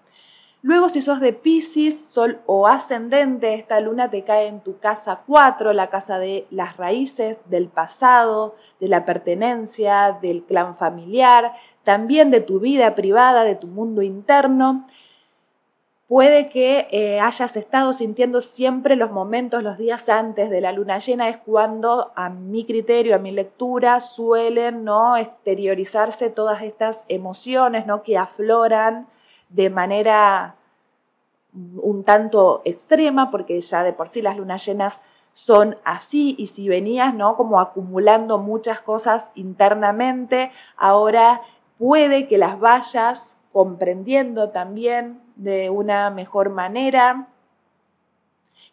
Luego, 0.68 0.90
si 0.90 1.02
sos 1.02 1.22
de 1.22 1.32
Pisces, 1.32 1.98
Sol 1.98 2.42
o 2.46 2.68
ascendente, 2.68 3.54
esta 3.54 3.80
luna 3.80 4.10
te 4.10 4.26
cae 4.26 4.48
en 4.48 4.60
tu 4.60 4.80
casa 4.80 5.22
4, 5.26 5.72
la 5.72 5.88
casa 5.88 6.20
de 6.20 6.46
las 6.50 6.76
raíces, 6.76 7.40
del 7.50 7.70
pasado, 7.70 8.54
de 8.82 8.90
la 8.90 9.06
pertenencia, 9.06 10.18
del 10.22 10.44
clan 10.44 10.76
familiar, 10.76 11.54
también 11.86 12.32
de 12.32 12.42
tu 12.42 12.60
vida 12.60 12.96
privada, 12.96 13.46
de 13.46 13.56
tu 13.56 13.68
mundo 13.68 14.02
interno. 14.02 14.86
Puede 16.06 16.50
que 16.50 16.90
eh, 16.92 17.22
hayas 17.22 17.56
estado 17.56 17.94
sintiendo 17.94 18.42
siempre 18.42 18.98
los 18.98 19.10
momentos, 19.10 19.64
los 19.64 19.78
días 19.78 20.10
antes 20.10 20.50
de 20.50 20.60
la 20.60 20.74
luna 20.74 21.00
llena, 21.00 21.30
es 21.30 21.38
cuando 21.38 22.12
a 22.18 22.28
mi 22.28 22.66
criterio, 22.66 23.16
a 23.16 23.20
mi 23.20 23.32
lectura, 23.32 24.02
suelen 24.02 24.84
¿no? 24.84 25.16
exteriorizarse 25.16 26.30
todas 26.30 26.62
estas 26.62 27.06
emociones 27.08 27.86
¿no? 27.86 28.04
que 28.04 28.18
afloran 28.18 29.08
de 29.50 29.70
manera 29.70 30.56
un 31.54 32.04
tanto 32.04 32.62
extrema, 32.66 33.32
porque 33.32 33.60
ya 33.62 33.84
de 33.84 33.94
por 33.94 34.10
sí 34.10 34.22
las 34.22 34.38
lunas 34.38 34.66
llenas 34.66 35.00
son 35.34 35.78
así 35.84 36.36
y 36.38 36.48
si 36.48 36.68
venías, 36.68 37.14
¿no? 37.14 37.38
Como 37.38 37.60
acumulando 37.60 38.38
muchas 38.38 38.82
cosas 38.82 39.32
internamente, 39.36 40.52
ahora 40.76 41.42
puede 41.78 42.28
que 42.28 42.38
las 42.38 42.60
vayas 42.60 43.38
comprendiendo 43.52 44.50
también 44.50 45.22
de 45.36 45.70
una 45.70 46.10
mejor 46.10 46.50
manera, 46.50 47.28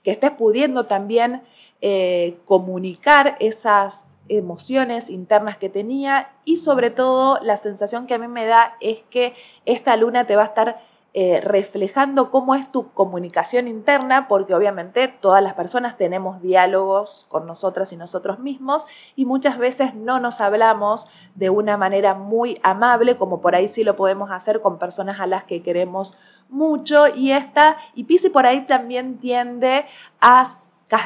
que 0.02 0.12
estés 0.12 0.30
pudiendo 0.32 0.86
también 0.86 1.42
eh, 1.80 2.38
comunicar 2.46 3.36
esas 3.40 4.13
emociones 4.28 5.10
internas 5.10 5.56
que 5.56 5.68
tenía 5.68 6.32
y 6.44 6.56
sobre 6.58 6.90
todo 6.90 7.38
la 7.42 7.56
sensación 7.56 8.06
que 8.06 8.14
a 8.14 8.18
mí 8.18 8.28
me 8.28 8.46
da 8.46 8.76
es 8.80 8.98
que 9.10 9.34
esta 9.66 9.96
luna 9.96 10.26
te 10.26 10.36
va 10.36 10.42
a 10.42 10.46
estar 10.46 10.80
eh, 11.16 11.40
reflejando 11.40 12.32
cómo 12.32 12.56
es 12.56 12.72
tu 12.72 12.90
comunicación 12.90 13.68
interna, 13.68 14.26
porque 14.26 14.52
obviamente 14.52 15.06
todas 15.06 15.44
las 15.44 15.54
personas 15.54 15.96
tenemos 15.96 16.42
diálogos 16.42 17.26
con 17.28 17.46
nosotras 17.46 17.92
y 17.92 17.96
nosotros 17.96 18.40
mismos 18.40 18.84
y 19.14 19.24
muchas 19.24 19.56
veces 19.56 19.94
no 19.94 20.18
nos 20.18 20.40
hablamos 20.40 21.06
de 21.36 21.50
una 21.50 21.76
manera 21.76 22.14
muy 22.14 22.58
amable, 22.64 23.14
como 23.14 23.40
por 23.40 23.54
ahí 23.54 23.68
sí 23.68 23.84
lo 23.84 23.94
podemos 23.94 24.32
hacer 24.32 24.60
con 24.60 24.80
personas 24.80 25.20
a 25.20 25.28
las 25.28 25.44
que 25.44 25.62
queremos 25.62 26.18
mucho. 26.48 27.06
Y 27.06 27.30
esta, 27.30 27.76
y 27.94 28.04
Pisi 28.04 28.28
por 28.28 28.44
ahí 28.44 28.62
también 28.62 29.18
tiende 29.18 29.86
a 30.20 30.44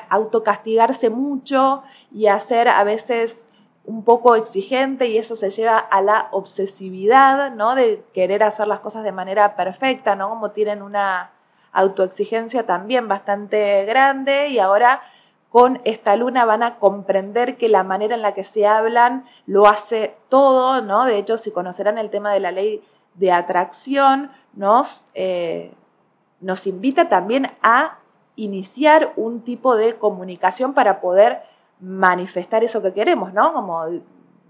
autocastigarse 0.09 1.11
mucho 1.11 1.83
y 2.13 2.27
a 2.27 2.35
hacer 2.35 2.69
a 2.69 2.85
veces 2.85 3.47
un 3.85 4.05
poco 4.05 4.35
exigente 4.35 5.07
y 5.07 5.17
eso 5.17 5.35
se 5.35 5.49
lleva 5.49 5.79
a 5.79 6.03
la 6.03 6.29
obsesividad, 6.31 7.53
¿no? 7.55 7.75
De 7.75 8.05
querer 8.13 8.43
hacer 8.43 8.67
las 8.67 8.81
cosas 8.81 9.03
de 9.03 9.13
manera 9.13 9.57
perfecta, 9.57 10.15
¿no? 10.15 10.29
Como 10.29 10.51
tienen 10.51 10.83
una 10.83 11.31
autoexigencia 11.73 12.67
también 12.67 13.09
bastante 13.09 13.87
grande 13.87 14.49
y 14.49 14.59
ahora 14.59 15.01
con 15.49 15.81
esta 15.85 16.17
luna 16.17 16.45
van 16.45 16.63
a 16.63 16.79
comprender 16.79 17.57
que 17.57 17.69
la 17.69 17.83
manera 17.83 18.15
en 18.15 18.23
la 18.23 18.35
que 18.35 18.45
se 18.45 18.67
hablan 18.67 19.25
lo 19.47 19.67
hace 19.67 20.17
todo, 20.29 20.83
¿no? 20.83 21.07
De 21.07 21.17
hecho, 21.17 21.39
si 21.39 21.51
conocerán 21.51 21.97
el 21.97 22.11
tema 22.11 22.33
de 22.33 22.41
la 22.41 22.53
ley 22.53 22.85
de 23.15 23.33
atracción, 23.33 24.31
nos, 24.53 25.07
eh, 25.15 25.73
nos 26.41 26.67
invita 26.67 27.09
también 27.09 27.51
a 27.63 27.99
iniciar 28.39 29.13
un 29.17 29.43
tipo 29.43 29.77
de 29.77 29.97
comunicación 29.97 30.73
para 30.73 31.01
poder 31.01 31.43
manifestar 31.81 32.65
eso 32.65 32.81
que 32.81 32.95
queremos, 32.95 33.35
¿no? 33.35 33.53
Como 33.53 33.85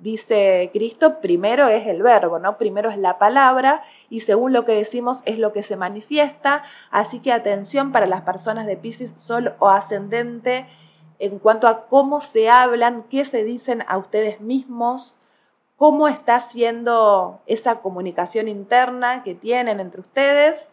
dice 0.00 0.71
Cristo, 0.73 1.21
primero 1.21 1.68
es 1.68 1.87
el 1.87 2.02
verbo, 2.02 2.38
¿no? 2.38 2.59
Primero 2.59 2.90
es 2.90 2.99
la 2.99 3.18
palabra 3.18 3.83
y 4.11 4.21
según 4.21 4.52
lo 4.52 4.64
que 4.64 4.73
decimos 4.73 5.23
es 5.25 5.38
lo 5.38 5.52
que 5.52 5.62
se 5.62 5.76
manifiesta. 5.76 6.62
Así 6.90 7.21
que 7.21 7.33
atención 7.33 7.90
para 7.90 8.07
las 8.07 8.23
personas 8.23 8.66
de 8.66 8.76
Pisces, 8.76 9.14
Sol 9.16 9.54
o 9.59 9.68
Ascendente 9.68 10.66
en 11.18 11.38
cuanto 11.38 11.66
a 11.66 11.87
cómo 11.87 12.21
se 12.21 12.49
hablan, 12.49 13.04
qué 13.04 13.25
se 13.25 13.42
dicen 13.42 13.85
a 13.88 13.99
ustedes 13.99 14.40
mismos, 14.40 15.16
cómo 15.76 16.09
está 16.09 16.38
siendo 16.40 17.40
esa 17.47 17.80
comunicación 17.80 18.49
interna 18.49 19.25
que 19.25 19.35
tienen 19.35 19.80
entre 19.80 20.00
ustedes 20.00 20.68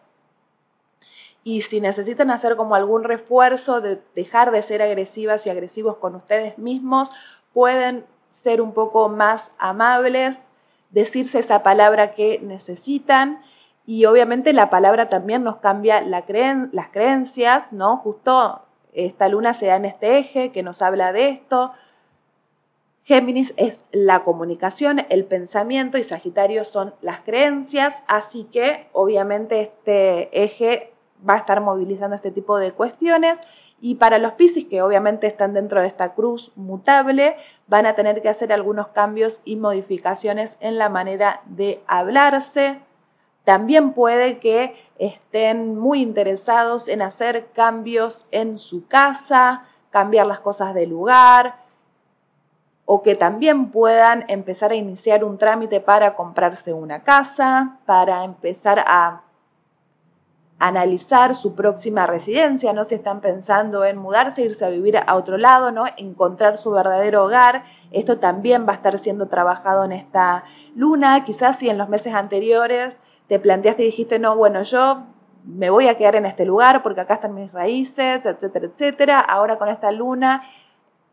y 1.46 1.60
si 1.60 1.80
necesitan 1.80 2.32
hacer 2.32 2.56
como 2.56 2.74
algún 2.74 3.04
refuerzo 3.04 3.80
de 3.80 4.02
dejar 4.16 4.50
de 4.50 4.64
ser 4.64 4.82
agresivas 4.82 5.46
y 5.46 5.50
agresivos 5.50 5.98
con 5.98 6.16
ustedes 6.16 6.58
mismos, 6.58 7.08
pueden 7.52 8.04
ser 8.30 8.60
un 8.60 8.72
poco 8.72 9.08
más 9.08 9.52
amables, 9.56 10.48
decirse 10.90 11.38
esa 11.38 11.62
palabra 11.62 12.14
que 12.14 12.40
necesitan 12.40 13.42
y 13.86 14.06
obviamente 14.06 14.52
la 14.54 14.70
palabra 14.70 15.08
también 15.08 15.44
nos 15.44 15.58
cambia 15.58 16.00
las 16.00 16.24
creencias, 16.90 17.72
¿no? 17.72 17.98
Justo 17.98 18.62
esta 18.92 19.28
luna 19.28 19.54
se 19.54 19.66
da 19.66 19.76
en 19.76 19.84
este 19.84 20.18
eje 20.18 20.50
que 20.50 20.64
nos 20.64 20.82
habla 20.82 21.12
de 21.12 21.28
esto. 21.28 21.70
Géminis 23.04 23.54
es 23.56 23.84
la 23.92 24.24
comunicación, 24.24 25.06
el 25.10 25.24
pensamiento 25.24 25.96
y 25.96 26.02
Sagitario 26.02 26.64
son 26.64 26.92
las 27.02 27.20
creencias, 27.20 28.02
así 28.08 28.48
que 28.50 28.88
obviamente 28.92 29.60
este 29.60 30.42
eje 30.42 30.92
va 31.28 31.34
a 31.34 31.38
estar 31.38 31.60
movilizando 31.60 32.14
este 32.14 32.30
tipo 32.30 32.56
de 32.58 32.72
cuestiones 32.72 33.40
y 33.80 33.96
para 33.96 34.18
los 34.18 34.32
Pisces, 34.32 34.64
que 34.64 34.82
obviamente 34.82 35.26
están 35.26 35.52
dentro 35.52 35.80
de 35.80 35.86
esta 35.86 36.14
cruz 36.14 36.52
mutable, 36.56 37.36
van 37.66 37.86
a 37.86 37.94
tener 37.94 38.22
que 38.22 38.28
hacer 38.28 38.52
algunos 38.52 38.88
cambios 38.88 39.40
y 39.44 39.56
modificaciones 39.56 40.56
en 40.60 40.78
la 40.78 40.88
manera 40.88 41.42
de 41.44 41.82
hablarse. 41.86 42.80
También 43.44 43.92
puede 43.92 44.38
que 44.38 44.74
estén 44.98 45.78
muy 45.78 46.00
interesados 46.00 46.88
en 46.88 47.02
hacer 47.02 47.48
cambios 47.52 48.26
en 48.30 48.58
su 48.58 48.86
casa, 48.88 49.64
cambiar 49.90 50.26
las 50.26 50.40
cosas 50.40 50.74
de 50.74 50.86
lugar, 50.86 51.66
o 52.86 53.02
que 53.02 53.14
también 53.14 53.70
puedan 53.70 54.24
empezar 54.28 54.70
a 54.70 54.76
iniciar 54.76 55.22
un 55.22 55.38
trámite 55.38 55.80
para 55.80 56.14
comprarse 56.14 56.72
una 56.72 57.02
casa, 57.02 57.78
para 57.84 58.24
empezar 58.24 58.82
a 58.86 59.22
analizar 60.58 61.34
su 61.34 61.54
próxima 61.54 62.06
residencia, 62.06 62.72
¿no? 62.72 62.84
Si 62.84 62.94
están 62.94 63.20
pensando 63.20 63.84
en 63.84 63.98
mudarse, 63.98 64.42
irse 64.42 64.64
a 64.64 64.70
vivir 64.70 64.96
a 64.96 65.14
otro 65.14 65.36
lado, 65.36 65.70
¿no? 65.70 65.84
Encontrar 65.98 66.56
su 66.56 66.70
verdadero 66.70 67.24
hogar. 67.24 67.64
Esto 67.90 68.18
también 68.18 68.66
va 68.66 68.72
a 68.72 68.76
estar 68.76 68.98
siendo 68.98 69.28
trabajado 69.28 69.84
en 69.84 69.92
esta 69.92 70.44
luna. 70.74 71.24
Quizás 71.24 71.58
si 71.58 71.68
en 71.68 71.76
los 71.76 71.88
meses 71.90 72.14
anteriores 72.14 73.00
te 73.28 73.38
planteaste 73.38 73.82
y 73.82 73.86
dijiste, 73.86 74.18
no, 74.18 74.34
bueno, 74.36 74.62
yo 74.62 75.04
me 75.44 75.68
voy 75.68 75.88
a 75.88 75.96
quedar 75.96 76.16
en 76.16 76.26
este 76.26 76.46
lugar 76.46 76.82
porque 76.82 77.02
acá 77.02 77.14
están 77.14 77.34
mis 77.34 77.52
raíces, 77.52 78.24
etcétera, 78.24 78.66
etcétera. 78.66 79.20
Ahora 79.20 79.58
con 79.58 79.68
esta 79.68 79.92
luna 79.92 80.42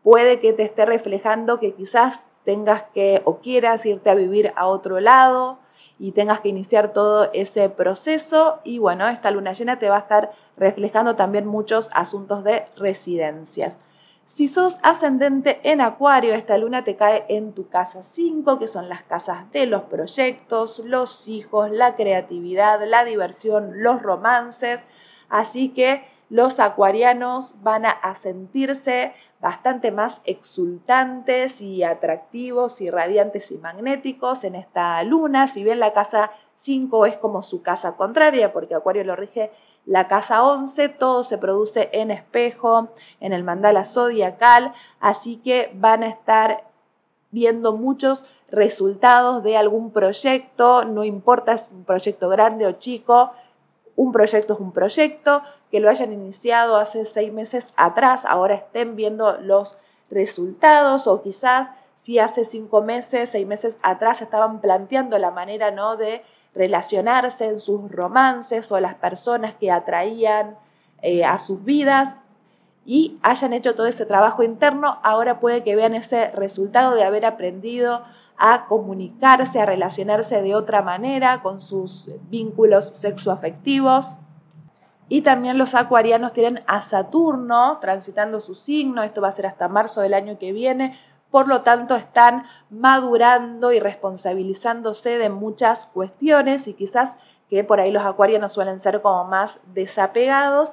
puede 0.02 0.40
que 0.40 0.52
te 0.54 0.62
esté 0.62 0.86
reflejando 0.86 1.60
que 1.60 1.74
quizás 1.74 2.24
tengas 2.44 2.84
que 2.94 3.22
o 3.24 3.38
quieras 3.38 3.84
irte 3.86 4.10
a 4.10 4.14
vivir 4.14 4.52
a 4.56 4.66
otro 4.66 5.00
lado 5.00 5.58
y 5.98 6.12
tengas 6.12 6.40
que 6.40 6.48
iniciar 6.48 6.92
todo 6.92 7.30
ese 7.32 7.68
proceso 7.68 8.60
y 8.64 8.78
bueno, 8.78 9.08
esta 9.08 9.30
luna 9.30 9.52
llena 9.52 9.78
te 9.78 9.88
va 9.88 9.96
a 9.96 10.00
estar 10.00 10.32
reflejando 10.56 11.16
también 11.16 11.46
muchos 11.46 11.88
asuntos 11.92 12.44
de 12.44 12.64
residencias. 12.76 13.78
Si 14.26 14.48
sos 14.48 14.78
ascendente 14.82 15.60
en 15.64 15.82
Acuario, 15.82 16.32
esta 16.32 16.56
luna 16.56 16.82
te 16.82 16.96
cae 16.96 17.26
en 17.28 17.52
tu 17.52 17.68
casa 17.68 18.02
5, 18.02 18.58
que 18.58 18.68
son 18.68 18.88
las 18.88 19.02
casas 19.02 19.50
de 19.52 19.66
los 19.66 19.82
proyectos, 19.82 20.78
los 20.78 21.28
hijos, 21.28 21.70
la 21.70 21.94
creatividad, 21.94 22.80
la 22.86 23.04
diversión, 23.04 23.82
los 23.82 24.00
romances. 24.00 24.86
Así 25.28 25.68
que 25.68 26.04
los 26.30 26.58
acuarianos 26.58 27.62
van 27.62 27.84
a 27.84 28.14
sentirse 28.14 29.12
bastante 29.44 29.92
más 29.92 30.22
exultantes 30.24 31.60
y 31.60 31.82
atractivos 31.82 32.80
y 32.80 32.88
radiantes 32.88 33.50
y 33.50 33.58
magnéticos 33.58 34.42
en 34.42 34.54
esta 34.54 35.02
luna, 35.02 35.48
si 35.48 35.62
bien 35.62 35.80
la 35.80 35.92
casa 35.92 36.30
5 36.56 37.04
es 37.04 37.18
como 37.18 37.42
su 37.42 37.60
casa 37.60 37.94
contraria, 37.94 38.54
porque 38.54 38.74
Acuario 38.74 39.04
lo 39.04 39.16
rige 39.16 39.50
la 39.84 40.08
casa 40.08 40.42
11, 40.44 40.88
todo 40.88 41.24
se 41.24 41.36
produce 41.36 41.90
en 41.92 42.10
espejo, 42.10 42.88
en 43.20 43.34
el 43.34 43.44
mandala 43.44 43.84
zodiacal, 43.84 44.72
así 44.98 45.36
que 45.36 45.70
van 45.74 46.04
a 46.04 46.08
estar 46.08 46.64
viendo 47.30 47.76
muchos 47.76 48.24
resultados 48.50 49.42
de 49.42 49.58
algún 49.58 49.90
proyecto, 49.90 50.86
no 50.86 51.04
importa 51.04 51.58
si 51.58 51.66
es 51.66 51.72
un 51.72 51.84
proyecto 51.84 52.30
grande 52.30 52.66
o 52.66 52.72
chico, 52.72 53.32
un 53.96 54.12
proyecto 54.12 54.54
es 54.54 54.60
un 54.60 54.72
proyecto, 54.72 55.42
que 55.70 55.80
lo 55.80 55.88
hayan 55.88 56.12
iniciado 56.12 56.76
hace 56.76 57.06
seis 57.06 57.32
meses 57.32 57.70
atrás, 57.76 58.24
ahora 58.24 58.54
estén 58.54 58.96
viendo 58.96 59.38
los 59.40 59.76
resultados 60.10 61.06
o 61.06 61.22
quizás 61.22 61.70
si 61.94 62.18
hace 62.18 62.44
cinco 62.44 62.82
meses, 62.82 63.30
seis 63.30 63.46
meses 63.46 63.78
atrás 63.82 64.20
estaban 64.20 64.60
planteando 64.60 65.18
la 65.18 65.30
manera 65.30 65.70
¿no? 65.70 65.96
de 65.96 66.22
relacionarse 66.54 67.46
en 67.46 67.60
sus 67.60 67.90
romances 67.90 68.70
o 68.70 68.80
las 68.80 68.94
personas 68.94 69.54
que 69.54 69.70
atraían 69.70 70.56
eh, 71.02 71.24
a 71.24 71.38
sus 71.38 71.64
vidas 71.64 72.16
y 72.86 73.18
hayan 73.22 73.52
hecho 73.52 73.74
todo 73.74 73.86
ese 73.86 74.06
trabajo 74.06 74.42
interno, 74.42 74.98
ahora 75.02 75.40
puede 75.40 75.62
que 75.62 75.74
vean 75.74 75.94
ese 75.94 76.30
resultado 76.32 76.94
de 76.94 77.04
haber 77.04 77.24
aprendido 77.24 78.02
a 78.36 78.66
comunicarse, 78.66 79.60
a 79.60 79.66
relacionarse 79.66 80.42
de 80.42 80.54
otra 80.54 80.82
manera 80.82 81.42
con 81.42 81.60
sus 81.60 82.10
vínculos 82.28 82.90
sexoafectivos. 82.94 84.16
Y 85.08 85.22
también 85.22 85.58
los 85.58 85.74
acuarianos 85.74 86.32
tienen 86.32 86.62
a 86.66 86.80
Saturno 86.80 87.78
transitando 87.80 88.40
su 88.40 88.54
signo, 88.54 89.02
esto 89.02 89.20
va 89.20 89.28
a 89.28 89.32
ser 89.32 89.46
hasta 89.46 89.68
marzo 89.68 90.00
del 90.00 90.14
año 90.14 90.38
que 90.38 90.52
viene, 90.52 90.98
por 91.30 91.48
lo 91.48 91.62
tanto 91.62 91.96
están 91.96 92.44
madurando 92.70 93.72
y 93.72 93.80
responsabilizándose 93.80 95.18
de 95.18 95.30
muchas 95.30 95.84
cuestiones 95.86 96.68
y 96.68 96.74
quizás 96.74 97.16
que 97.50 97.64
por 97.64 97.80
ahí 97.80 97.90
los 97.90 98.04
acuarianos 98.04 98.52
suelen 98.52 98.80
ser 98.80 99.02
como 99.02 99.24
más 99.24 99.60
desapegados, 99.74 100.72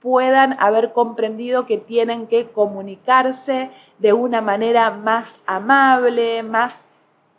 puedan 0.00 0.56
haber 0.60 0.92
comprendido 0.92 1.64
que 1.64 1.78
tienen 1.78 2.26
que 2.26 2.50
comunicarse 2.50 3.70
de 3.98 4.12
una 4.12 4.40
manera 4.40 4.90
más 4.90 5.36
amable, 5.46 6.42
más 6.42 6.88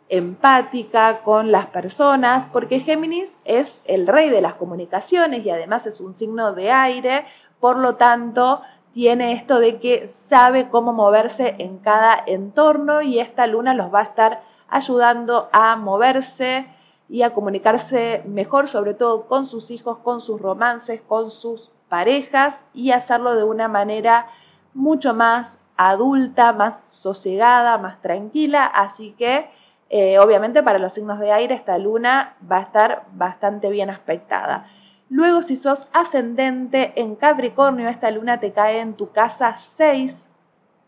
empática 0.08 1.22
con 1.22 1.50
las 1.50 1.66
personas, 1.66 2.46
porque 2.52 2.80
Géminis 2.80 3.40
es 3.44 3.82
el 3.86 4.06
rey 4.06 4.28
de 4.28 4.42
las 4.42 4.54
comunicaciones 4.54 5.44
y 5.44 5.50
además 5.50 5.86
es 5.86 6.00
un 6.00 6.14
signo 6.14 6.52
de 6.52 6.70
aire, 6.70 7.24
por 7.60 7.78
lo 7.78 7.96
tanto 7.96 8.60
tiene 8.92 9.32
esto 9.32 9.58
de 9.58 9.80
que 9.80 10.06
sabe 10.06 10.68
cómo 10.68 10.92
moverse 10.92 11.56
en 11.58 11.78
cada 11.78 12.22
entorno 12.26 13.02
y 13.02 13.18
esta 13.18 13.46
luna 13.46 13.74
los 13.74 13.92
va 13.92 14.00
a 14.00 14.04
estar 14.04 14.42
ayudando 14.68 15.48
a 15.52 15.76
moverse 15.76 16.66
y 17.08 17.22
a 17.22 17.34
comunicarse 17.34 18.22
mejor, 18.26 18.68
sobre 18.68 18.94
todo 18.94 19.26
con 19.26 19.46
sus 19.46 19.70
hijos, 19.70 19.98
con 19.98 20.20
sus 20.20 20.40
romances, 20.40 21.02
con 21.02 21.30
sus 21.30 21.70
parejas 21.88 22.64
y 22.72 22.92
hacerlo 22.92 23.34
de 23.34 23.44
una 23.44 23.68
manera 23.68 24.28
mucho 24.74 25.14
más 25.14 25.58
adulta, 25.76 26.52
más 26.52 26.82
sosegada, 26.84 27.78
más 27.78 28.00
tranquila. 28.00 28.64
Así 28.64 29.12
que 29.12 29.50
eh, 29.96 30.18
obviamente 30.18 30.60
para 30.64 30.80
los 30.80 30.92
signos 30.92 31.20
de 31.20 31.30
aire 31.30 31.54
esta 31.54 31.78
luna 31.78 32.34
va 32.50 32.56
a 32.56 32.62
estar 32.62 33.04
bastante 33.12 33.70
bien 33.70 33.90
aspectada. 33.90 34.66
Luego 35.08 35.40
si 35.40 35.54
sos 35.54 35.86
ascendente 35.92 36.92
en 36.96 37.14
Capricornio, 37.14 37.88
esta 37.88 38.10
luna 38.10 38.40
te 38.40 38.52
cae 38.52 38.80
en 38.80 38.94
tu 38.94 39.12
casa 39.12 39.54
6, 39.54 40.28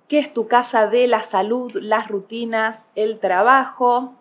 que 0.08 0.18
es 0.18 0.34
tu 0.34 0.48
casa 0.48 0.88
de 0.88 1.06
la 1.06 1.22
salud, 1.22 1.70
las 1.74 2.08
rutinas, 2.08 2.86
el 2.96 3.20
trabajo. 3.20 4.14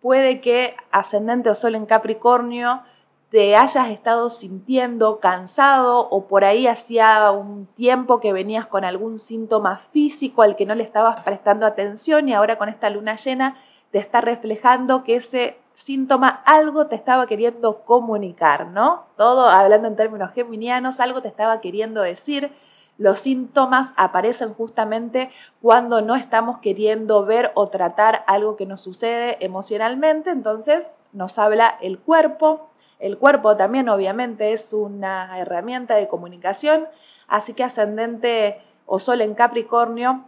Puede 0.00 0.40
que 0.40 0.76
ascendente 0.92 1.50
o 1.50 1.56
sol 1.56 1.74
en 1.74 1.86
Capricornio 1.86 2.82
te 3.28 3.56
hayas 3.56 3.88
estado 3.88 4.30
sintiendo 4.30 5.18
cansado 5.18 6.08
o 6.10 6.28
por 6.28 6.44
ahí 6.44 6.68
hacía 6.68 7.28
un 7.32 7.66
tiempo 7.66 8.20
que 8.20 8.32
venías 8.32 8.66
con 8.66 8.84
algún 8.84 9.18
síntoma 9.18 9.78
físico 9.78 10.42
al 10.42 10.54
que 10.54 10.64
no 10.64 10.76
le 10.76 10.84
estabas 10.84 11.24
prestando 11.24 11.66
atención 11.66 12.28
y 12.28 12.34
ahora 12.34 12.56
con 12.56 12.68
esta 12.68 12.88
luna 12.88 13.16
llena 13.16 13.56
te 13.96 14.00
está 14.00 14.20
reflejando 14.20 15.04
que 15.04 15.16
ese 15.16 15.56
síntoma 15.72 16.28
algo 16.44 16.86
te 16.86 16.96
estaba 16.96 17.26
queriendo 17.26 17.78
comunicar, 17.86 18.66
¿no? 18.66 19.06
Todo 19.16 19.48
hablando 19.48 19.88
en 19.88 19.96
términos 19.96 20.32
geminianos, 20.34 21.00
algo 21.00 21.22
te 21.22 21.28
estaba 21.28 21.62
queriendo 21.62 22.02
decir. 22.02 22.52
Los 22.98 23.20
síntomas 23.20 23.94
aparecen 23.96 24.52
justamente 24.52 25.30
cuando 25.62 26.02
no 26.02 26.14
estamos 26.14 26.58
queriendo 26.58 27.24
ver 27.24 27.52
o 27.54 27.68
tratar 27.68 28.22
algo 28.26 28.54
que 28.54 28.66
nos 28.66 28.82
sucede 28.82 29.38
emocionalmente, 29.40 30.28
entonces 30.28 31.00
nos 31.14 31.38
habla 31.38 31.78
el 31.80 31.98
cuerpo. 31.98 32.68
El 32.98 33.16
cuerpo 33.16 33.56
también 33.56 33.88
obviamente 33.88 34.52
es 34.52 34.74
una 34.74 35.38
herramienta 35.38 35.94
de 35.94 36.06
comunicación, 36.06 36.86
así 37.28 37.54
que 37.54 37.64
ascendente 37.64 38.60
o 38.84 39.00
sol 39.00 39.22
en 39.22 39.34
Capricornio 39.34 40.26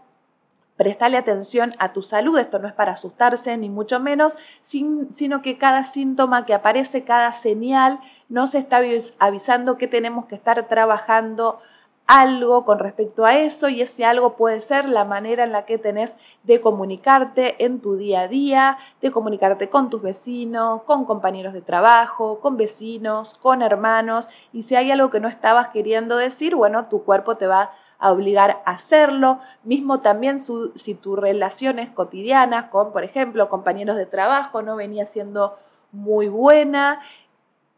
Prestale 0.79 1.17
atención 1.17 1.75
a 1.81 1.93
tu 1.93 2.05
salud, 2.05 2.39
esto 2.39 2.61
no 2.61 2.69
es 2.69 2.73
para 2.73 2.93
asustarse 2.93 3.57
ni 3.57 3.69
mucho 3.69 3.99
menos, 3.99 4.37
sino 4.63 5.43
que 5.43 5.59
cada 5.59 5.83
síntoma 5.83 6.47
que 6.47 6.55
aparece, 6.55 7.03
cada 7.03 7.33
señal, 7.33 7.99
nos 8.29 8.55
está 8.55 8.81
avisando 9.19 9.77
que 9.77 9.89
tenemos 9.89 10.27
que 10.27 10.37
estar 10.37 10.69
trabajando 10.69 11.59
algo 12.07 12.65
con 12.65 12.79
respecto 12.79 13.27
a 13.27 13.37
eso 13.37 13.69
y 13.69 13.83
ese 13.83 14.05
algo 14.05 14.37
puede 14.37 14.61
ser 14.61 14.89
la 14.89 15.05
manera 15.05 15.43
en 15.43 15.51
la 15.51 15.67
que 15.67 15.79
tenés 15.79 16.17
de 16.45 16.61
comunicarte 16.61 17.63
en 17.65 17.81
tu 17.81 17.97
día 17.97 18.21
a 18.23 18.29
día, 18.29 18.79
de 19.03 19.11
comunicarte 19.11 19.69
con 19.69 19.91
tus 19.91 20.01
vecinos, 20.01 20.83
con 20.85 21.05
compañeros 21.05 21.55
de 21.55 21.61
trabajo, 21.61 22.39
con 22.41 22.57
vecinos, 22.57 23.35
con 23.35 23.63
hermanos. 23.63 24.29
Y 24.53 24.63
si 24.63 24.77
hay 24.77 24.93
algo 24.93 25.11
que 25.11 25.19
no 25.19 25.29
estabas 25.29 25.69
queriendo 25.69 26.17
decir, 26.17 26.55
bueno, 26.55 26.87
tu 26.87 27.03
cuerpo 27.03 27.35
te 27.35 27.49
va 27.49 27.63
a 27.63 27.73
a 27.99 28.13
obligar 28.13 28.63
a 28.65 28.73
hacerlo, 28.73 29.41
mismo 29.65 30.01
también 30.01 30.39
si 30.39 30.95
tus 30.95 31.19
relaciones 31.19 31.91
cotidianas 31.91 32.67
con, 32.67 32.93
por 32.93 33.03
ejemplo, 33.03 33.49
compañeros 33.49 33.97
de 33.97 34.07
trabajo 34.07 34.63
no 34.63 34.77
venía 34.77 35.07
siendo 35.07 35.59
muy 35.91 36.29
buena, 36.29 37.01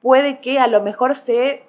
puede 0.01 0.41
que 0.41 0.59
a 0.59 0.67
lo 0.67 0.83
mejor 0.83 1.15
se 1.15 1.65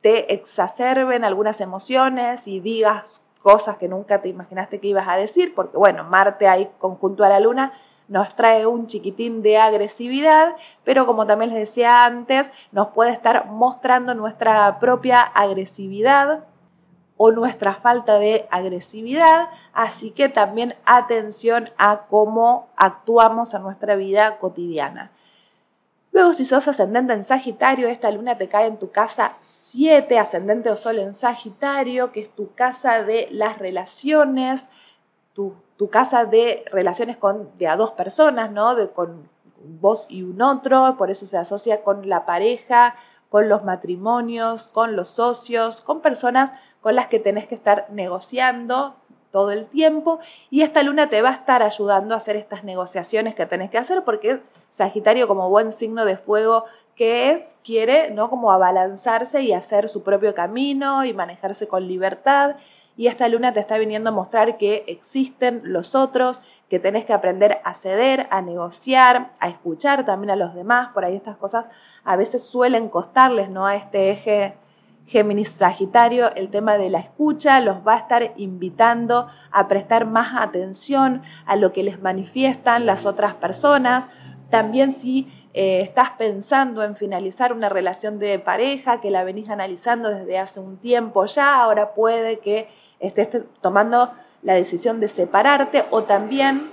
te 0.00 0.34
exacerben 0.34 1.24
algunas 1.24 1.60
emociones 1.60 2.46
y 2.46 2.60
digas 2.60 3.22
cosas 3.42 3.76
que 3.76 3.88
nunca 3.88 4.20
te 4.22 4.28
imaginaste 4.28 4.80
que 4.80 4.88
ibas 4.88 5.08
a 5.08 5.16
decir, 5.16 5.54
porque 5.54 5.76
bueno, 5.76 6.02
Marte 6.04 6.48
ahí 6.48 6.68
conjunto 6.78 7.22
a 7.22 7.28
la 7.28 7.38
Luna 7.38 7.72
nos 8.08 8.34
trae 8.34 8.66
un 8.66 8.86
chiquitín 8.86 9.42
de 9.42 9.58
agresividad, 9.58 10.54
pero 10.84 11.06
como 11.06 11.26
también 11.26 11.50
les 11.50 11.60
decía 11.60 12.04
antes, 12.04 12.52
nos 12.72 12.88
puede 12.88 13.10
estar 13.12 13.46
mostrando 13.46 14.14
nuestra 14.14 14.78
propia 14.78 15.20
agresividad 15.20 16.44
o 17.16 17.30
nuestra 17.30 17.74
falta 17.74 18.18
de 18.18 18.46
agresividad, 18.50 19.48
así 19.72 20.10
que 20.10 20.28
también 20.28 20.74
atención 20.84 21.70
a 21.78 22.06
cómo 22.08 22.68
actuamos 22.76 23.54
en 23.54 23.62
nuestra 23.62 23.96
vida 23.96 24.38
cotidiana. 24.38 25.10
Luego, 26.12 26.32
si 26.32 26.46
sos 26.46 26.66
ascendente 26.66 27.12
en 27.12 27.24
Sagitario, 27.24 27.88
esta 27.88 28.10
luna 28.10 28.38
te 28.38 28.48
cae 28.48 28.66
en 28.66 28.78
tu 28.78 28.90
casa 28.90 29.36
7, 29.40 30.18
ascendente 30.18 30.70
o 30.70 30.76
sol 30.76 30.98
en 30.98 31.12
Sagitario, 31.12 32.10
que 32.10 32.20
es 32.20 32.30
tu 32.30 32.54
casa 32.54 33.02
de 33.02 33.28
las 33.30 33.58
relaciones, 33.58 34.68
tu, 35.34 35.54
casa 35.90 36.24
de 36.24 36.64
relaciones 36.72 37.18
con, 37.18 37.50
de 37.58 37.68
a 37.68 37.76
dos 37.76 37.90
personas, 37.90 38.50
¿no? 38.50 38.74
De, 38.74 38.88
con 38.88 39.28
vos 39.62 40.06
y 40.08 40.22
un 40.22 40.40
otro, 40.40 40.96
por 40.96 41.10
eso 41.10 41.26
se 41.26 41.36
asocia 41.36 41.82
con 41.82 42.08
la 42.08 42.24
pareja, 42.24 42.94
con 43.28 43.48
los 43.48 43.64
matrimonios, 43.64 44.66
con 44.68 44.96
los 44.96 45.10
socios, 45.10 45.80
con 45.80 46.00
personas 46.00 46.52
con 46.80 46.94
las 46.94 47.08
que 47.08 47.18
tenés 47.18 47.46
que 47.46 47.54
estar 47.54 47.86
negociando 47.90 48.96
todo 49.30 49.50
el 49.50 49.66
tiempo 49.66 50.18
y 50.48 50.62
esta 50.62 50.82
luna 50.82 51.10
te 51.10 51.20
va 51.20 51.30
a 51.30 51.34
estar 51.34 51.62
ayudando 51.62 52.14
a 52.14 52.18
hacer 52.18 52.36
estas 52.36 52.64
negociaciones 52.64 53.34
que 53.34 53.44
tenés 53.44 53.70
que 53.70 53.78
hacer 53.78 54.02
porque 54.04 54.40
Sagitario 54.70 55.28
como 55.28 55.50
buen 55.50 55.72
signo 55.72 56.04
de 56.04 56.16
fuego 56.16 56.64
que 56.94 57.32
es, 57.32 57.56
quiere 57.62 58.10
¿no? 58.10 58.30
como 58.30 58.52
abalanzarse 58.52 59.42
y 59.42 59.52
hacer 59.52 59.88
su 59.88 60.02
propio 60.02 60.34
camino 60.34 61.04
y 61.04 61.12
manejarse 61.12 61.68
con 61.68 61.86
libertad 61.86 62.56
y 62.96 63.08
esta 63.08 63.28
luna 63.28 63.52
te 63.52 63.60
está 63.60 63.76
viniendo 63.78 64.10
a 64.10 64.12
mostrar 64.12 64.56
que 64.56 64.84
existen 64.86 65.60
los 65.64 65.94
otros, 65.94 66.40
que 66.68 66.78
tenés 66.78 67.04
que 67.04 67.12
aprender 67.12 67.58
a 67.64 67.74
ceder, 67.74 68.26
a 68.30 68.40
negociar, 68.40 69.30
a 69.38 69.48
escuchar 69.48 70.06
también 70.06 70.30
a 70.30 70.36
los 70.36 70.54
demás, 70.54 70.88
por 70.94 71.04
ahí 71.04 71.14
estas 71.14 71.36
cosas 71.36 71.66
a 72.04 72.16
veces 72.16 72.42
suelen 72.44 72.88
costarles, 72.88 73.50
¿no? 73.50 73.66
A 73.66 73.76
este 73.76 74.10
eje 74.10 74.54
Géminis 75.06 75.50
Sagitario, 75.50 76.34
el 76.34 76.48
tema 76.48 76.78
de 76.78 76.90
la 76.90 76.98
escucha 76.98 77.60
los 77.60 77.86
va 77.86 77.94
a 77.94 77.98
estar 77.98 78.32
invitando 78.36 79.28
a 79.52 79.68
prestar 79.68 80.04
más 80.04 80.34
atención 80.40 81.22
a 81.44 81.54
lo 81.54 81.72
que 81.72 81.84
les 81.84 82.02
manifiestan 82.02 82.86
las 82.86 83.06
otras 83.06 83.34
personas. 83.34 84.08
También 84.50 84.90
si 84.90 85.28
eh, 85.54 85.80
estás 85.80 86.10
pensando 86.18 86.82
en 86.82 86.96
finalizar 86.96 87.52
una 87.52 87.68
relación 87.68 88.18
de 88.18 88.38
pareja 88.38 89.00
que 89.00 89.10
la 89.10 89.22
venís 89.22 89.48
analizando 89.48 90.10
desde 90.10 90.38
hace 90.38 90.60
un 90.60 90.76
tiempo 90.76 91.24
ya, 91.26 91.62
ahora 91.62 91.94
puede 91.94 92.40
que 92.40 92.68
estés 93.00 93.28
tomando 93.60 94.12
la 94.42 94.54
decisión 94.54 95.00
de 95.00 95.08
separarte 95.08 95.86
o 95.90 96.04
también 96.04 96.70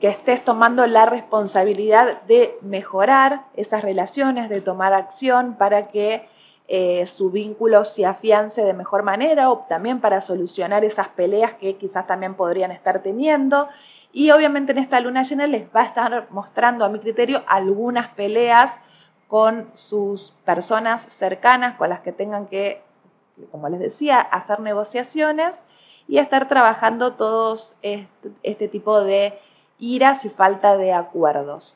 que 0.00 0.08
estés 0.08 0.44
tomando 0.44 0.86
la 0.86 1.06
responsabilidad 1.06 2.22
de 2.22 2.56
mejorar 2.62 3.46
esas 3.54 3.82
relaciones, 3.82 4.48
de 4.48 4.60
tomar 4.60 4.94
acción 4.94 5.54
para 5.54 5.88
que 5.88 6.28
eh, 6.70 7.06
su 7.06 7.30
vínculo 7.30 7.86
se 7.86 8.04
afiance 8.04 8.62
de 8.62 8.74
mejor 8.74 9.02
manera 9.02 9.50
o 9.50 9.58
también 9.68 10.00
para 10.00 10.20
solucionar 10.20 10.84
esas 10.84 11.08
peleas 11.08 11.54
que 11.54 11.76
quizás 11.76 12.06
también 12.06 12.34
podrían 12.34 12.70
estar 12.70 13.02
teniendo. 13.02 13.68
Y 14.12 14.30
obviamente 14.30 14.72
en 14.72 14.78
esta 14.78 15.00
luna 15.00 15.22
llena 15.22 15.46
les 15.46 15.66
va 15.74 15.80
a 15.80 15.84
estar 15.84 16.26
mostrando 16.30 16.84
a 16.84 16.90
mi 16.90 16.98
criterio 16.98 17.42
algunas 17.46 18.08
peleas 18.08 18.78
con 19.28 19.70
sus 19.74 20.32
personas 20.44 21.02
cercanas 21.08 21.76
con 21.76 21.88
las 21.88 22.00
que 22.00 22.12
tengan 22.12 22.46
que, 22.46 22.82
como 23.50 23.68
les 23.68 23.80
decía, 23.80 24.20
hacer 24.20 24.60
negociaciones 24.60 25.64
y 26.06 26.18
estar 26.18 26.48
trabajando 26.48 27.14
todos 27.14 27.76
este, 27.82 28.30
este 28.42 28.68
tipo 28.68 29.00
de 29.00 29.38
iras 29.78 30.24
y 30.24 30.28
falta 30.28 30.76
de 30.76 30.92
acuerdos. 30.92 31.74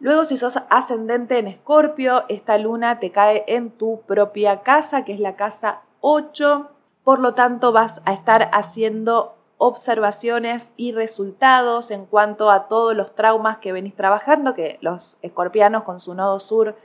Luego, 0.00 0.24
si 0.24 0.36
sos 0.36 0.58
ascendente 0.70 1.38
en 1.38 1.48
Escorpio, 1.48 2.24
esta 2.28 2.56
luna 2.58 3.00
te 3.00 3.10
cae 3.10 3.44
en 3.48 3.70
tu 3.70 4.02
propia 4.02 4.62
casa, 4.62 5.04
que 5.04 5.12
es 5.12 5.20
la 5.20 5.36
casa 5.36 5.82
8. 6.00 6.70
Por 7.02 7.18
lo 7.18 7.34
tanto, 7.34 7.72
vas 7.72 8.00
a 8.04 8.12
estar 8.12 8.48
haciendo 8.52 9.34
observaciones 9.58 10.72
y 10.76 10.92
resultados 10.92 11.90
en 11.90 12.06
cuanto 12.06 12.50
a 12.50 12.68
todos 12.68 12.94
los 12.94 13.14
traumas 13.14 13.58
que 13.58 13.72
venís 13.72 13.96
trabajando, 13.96 14.54
que 14.54 14.78
los 14.80 15.18
escorpianos 15.22 15.82
con 15.82 15.98
su 15.98 16.14
nodo 16.14 16.38
sur 16.38 16.76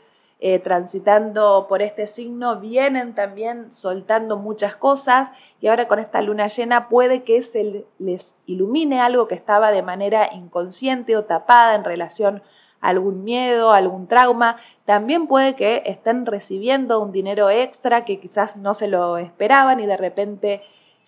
eh, 0.46 0.60
transitando 0.60 1.68
por 1.70 1.82
este 1.82 2.06
signo 2.06 2.60
vienen 2.60 3.16
también 3.16 3.72
soltando 3.72 4.36
muchas 4.36 4.76
cosas 4.76 5.30
y 5.62 5.68
ahora 5.68 5.88
con 5.88 6.00
esta 6.00 6.22
luna 6.22 6.48
llena 6.48 6.90
puede 6.90 7.24
que 7.24 7.42
se 7.44 7.86
les 7.98 8.38
ilumine 8.46 9.00
algo 9.00 9.30
que 9.30 9.36
estaba 9.36 9.72
de 9.72 9.84
manera 9.84 10.34
inconsciente 10.34 11.16
o 11.16 11.24
tapada 11.24 11.76
en 11.76 11.86
relación 11.86 12.44
algún 12.82 13.24
miedo, 13.24 13.72
algún 13.72 14.08
trauma. 14.08 14.58
También 14.84 15.28
puede 15.28 15.56
que 15.56 15.82
estén 15.86 16.26
recibiendo 16.26 17.00
un 17.00 17.14
dinero 17.14 17.50
extra 17.50 18.04
que 18.04 18.20
quizás 18.20 18.58
no 18.58 18.74
se 18.74 18.90
lo 18.90 19.18
esperaban 19.18 19.80
y 19.80 19.86
de 19.86 19.96
repente 19.96 20.62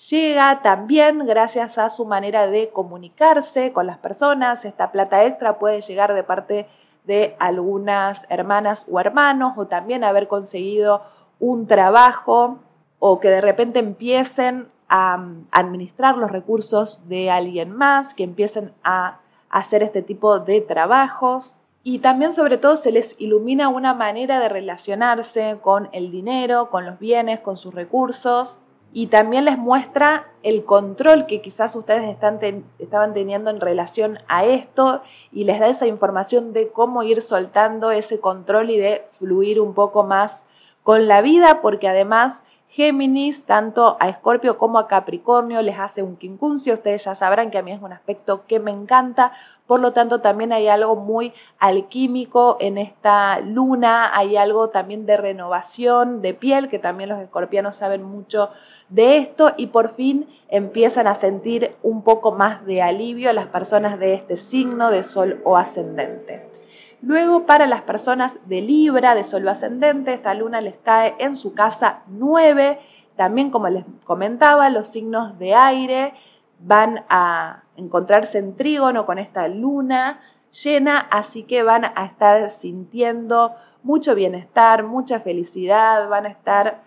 llega 0.10 0.62
también 0.62 1.28
gracias 1.28 1.78
a 1.78 1.90
su 1.90 2.06
manera 2.06 2.48
de 2.48 2.70
comunicarse 2.70 3.74
con 3.74 3.86
las 3.86 3.98
personas. 3.98 4.64
Esta 4.64 4.94
plata 4.94 5.26
extra 5.26 5.60
puede 5.60 5.82
llegar 5.82 6.14
de 6.14 6.24
parte 6.24 6.68
de 7.06 7.36
algunas 7.40 8.26
hermanas 8.30 8.86
o 8.90 9.00
hermanos 9.00 9.54
o 9.58 9.68
también 9.68 10.04
haber 10.04 10.28
conseguido 10.28 11.04
un 11.40 11.68
trabajo 11.68 12.60
o 13.00 13.20
que 13.20 13.30
de 13.30 13.42
repente 13.42 13.80
empiecen 13.80 14.70
a 14.90 15.24
administrar 15.52 16.18
los 16.18 16.32
recursos 16.32 17.00
de 17.08 17.32
alguien 17.32 17.76
más, 17.76 18.14
que 18.14 18.24
empiecen 18.24 18.74
a 18.84 19.20
hacer 19.50 19.84
este 19.84 20.02
tipo 20.02 20.40
de 20.40 20.62
trabajos. 20.62 21.58
Y 21.84 22.00
también 22.00 22.34
sobre 22.34 22.58
todo 22.58 22.78
se 22.78 22.92
les 22.92 23.16
ilumina 23.20 23.70
una 23.70 23.94
manera 23.94 24.40
de 24.40 24.50
relacionarse 24.50 25.60
con 25.62 25.90
el 25.92 26.12
dinero, 26.12 26.70
con 26.70 26.86
los 26.86 26.98
bienes, 27.00 27.40
con 27.40 27.58
sus 27.58 27.74
recursos 27.74 28.60
y 28.98 29.08
también 29.08 29.44
les 29.44 29.58
muestra 29.58 30.30
el 30.42 30.64
control 30.64 31.26
que 31.26 31.42
quizás 31.42 31.76
ustedes 31.76 32.10
están 32.10 32.40
estaban 32.80 33.14
teniendo 33.14 33.50
en 33.50 33.60
relación 33.60 34.20
a 34.30 34.46
esto 34.46 35.02
y 35.34 35.44
les 35.44 35.60
da 35.60 35.68
esa 35.68 35.86
información 35.86 36.54
de 36.54 36.70
cómo 36.70 37.04
ir 37.04 37.22
soltando 37.22 37.92
ese 37.92 38.22
control 38.22 38.70
y 38.70 38.78
de 38.78 39.04
fluir 39.12 39.60
un 39.60 39.74
poco 39.74 40.06
más 40.06 40.46
con 40.82 41.10
la 41.10 41.22
vida 41.22 41.60
porque 41.62 41.90
además 41.90 42.42
Géminis, 42.76 43.46
tanto 43.46 43.96
a 44.02 44.10
Escorpio 44.10 44.58
como 44.58 44.80
a 44.80 44.88
Capricornio 44.90 45.62
les 45.62 45.80
hace 45.80 46.04
un 46.04 46.18
quincuncio. 46.18 46.74
Ustedes 46.74 47.06
ya 47.06 47.16
sabrán 47.16 47.50
que 47.50 47.58
a 47.58 47.62
mí 47.62 47.72
es 47.72 47.82
un 47.82 47.94
aspecto 47.94 48.46
que 48.48 48.60
me 48.60 48.70
encanta. 48.70 49.32
Por 49.66 49.80
lo 49.80 49.94
tanto, 49.94 50.20
también 50.20 50.52
hay 50.52 50.68
algo 50.68 50.98
muy 50.98 51.32
alquímico 51.58 52.58
en 52.60 52.78
esta 52.78 53.40
luna. 53.40 54.14
Hay 54.14 54.36
algo 54.36 54.68
también 54.68 55.06
de 55.06 55.16
renovación 55.16 56.22
de 56.22 56.34
piel, 56.34 56.68
que 56.68 56.78
también 56.78 57.08
los 57.08 57.22
escorpianos 57.22 57.78
saben 57.78 58.04
mucho 58.04 58.50
de 58.90 59.20
esto. 59.20 59.54
Y 59.56 59.68
por 59.68 59.92
fin 59.92 60.28
empiezan 60.50 61.08
a 61.08 61.16
sentir 61.16 61.78
un 61.82 62.04
poco 62.04 62.34
más 62.34 62.66
de 62.66 62.82
alivio 62.82 63.32
las 63.32 63.48
personas 63.48 63.98
de 64.00 64.16
este 64.16 64.36
signo 64.36 64.92
de 64.92 65.06
sol 65.06 65.40
o 65.46 65.56
ascendente. 65.56 66.55
Luego, 67.02 67.46
para 67.46 67.68
las 67.68 67.82
personas 67.82 68.38
de 68.46 68.62
Libra, 68.62 69.16
de 69.16 69.24
Sol 69.24 69.48
ascendente, 69.48 70.14
esta 70.14 70.34
luna 70.34 70.62
les 70.62 70.76
cae 70.76 71.16
en 71.20 71.36
su 71.36 71.54
casa 71.54 72.02
9. 72.08 72.80
También, 73.16 73.52
como 73.52 73.70
les 73.70 73.86
comentaba, 74.06 74.70
los 74.70 74.88
signos 74.88 75.38
de 75.40 75.54
aire 75.54 76.14
van 76.60 77.06
a 77.10 77.64
encontrarse 77.78 78.38
en 78.38 78.56
trígono 78.56 79.06
con 79.06 79.20
esta 79.20 79.48
luna 79.48 80.22
llena, 80.64 81.00
así 81.00 81.44
que 81.44 81.64
van 81.64 81.86
a 81.86 82.06
estar 82.06 82.50
sintiendo 82.50 83.54
mucho 83.84 84.16
bienestar, 84.16 84.84
mucha 84.84 85.20
felicidad, 85.20 86.08
van 86.10 86.26
a 86.26 86.30
estar 86.30 86.85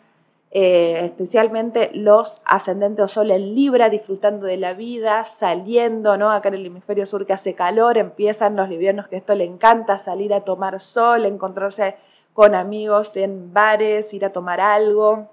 eh, 0.50 1.04
especialmente 1.04 1.90
los 1.92 2.40
ascendentes 2.44 3.04
o 3.04 3.08
sol 3.08 3.30
en 3.30 3.54
Libra, 3.54 3.90
disfrutando 3.90 4.46
de 4.46 4.56
la 4.56 4.72
vida, 4.72 5.24
saliendo, 5.24 6.16
¿no? 6.16 6.30
Acá 6.30 6.48
en 6.48 6.54
el 6.54 6.66
hemisferio 6.66 7.04
sur 7.04 7.26
que 7.26 7.34
hace 7.34 7.54
calor, 7.54 7.98
empiezan 7.98 8.56
los 8.56 8.68
livianos 8.68 9.08
que 9.08 9.16
esto 9.16 9.34
le 9.34 9.44
encanta, 9.44 9.98
salir 9.98 10.32
a 10.32 10.40
tomar 10.40 10.80
sol, 10.80 11.26
encontrarse 11.26 11.96
con 12.32 12.54
amigos 12.54 13.16
en 13.16 13.52
bares, 13.52 14.14
ir 14.14 14.24
a 14.24 14.32
tomar 14.32 14.60
algo, 14.60 15.28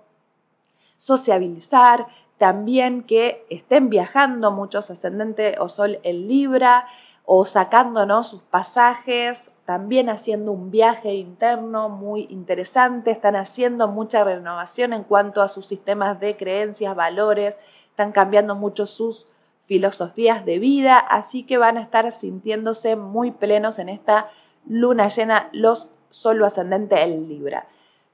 sociabilizar, 0.97 2.07
también 2.37 3.03
que 3.03 3.45
estén 3.49 3.89
viajando 3.89 4.51
muchos 4.51 4.91
ascendentes 4.91 5.55
o 5.59 5.69
sol 5.69 5.99
en 6.03 6.27
Libra, 6.27 6.87
o 7.25 7.45
sacándonos 7.45 8.29
sus 8.29 8.41
pasajes, 8.41 9.51
también 9.65 10.09
haciendo 10.09 10.51
un 10.51 10.69
viaje 10.69 11.15
interno 11.15 11.89
muy 11.89 12.27
interesante, 12.29 13.11
están 13.11 13.35
haciendo 13.35 13.87
mucha 13.87 14.23
renovación 14.23 14.93
en 14.93 15.03
cuanto 15.03 15.41
a 15.41 15.47
sus 15.47 15.65
sistemas 15.65 16.19
de 16.19 16.37
creencias, 16.37 16.95
valores, 16.95 17.57
están 17.89 18.11
cambiando 18.11 18.55
mucho 18.55 18.85
sus 18.85 19.25
filosofías 19.65 20.45
de 20.45 20.59
vida, 20.59 20.97
así 20.97 21.43
que 21.43 21.57
van 21.57 21.77
a 21.77 21.81
estar 21.81 22.11
sintiéndose 22.11 22.95
muy 22.95 23.31
plenos 23.31 23.79
en 23.79 23.89
esta 23.89 24.27
luna 24.67 25.07
llena 25.07 25.49
los 25.51 25.89
solo 26.11 26.45
ascendente 26.45 27.01
en 27.01 27.27
Libra. 27.27 27.67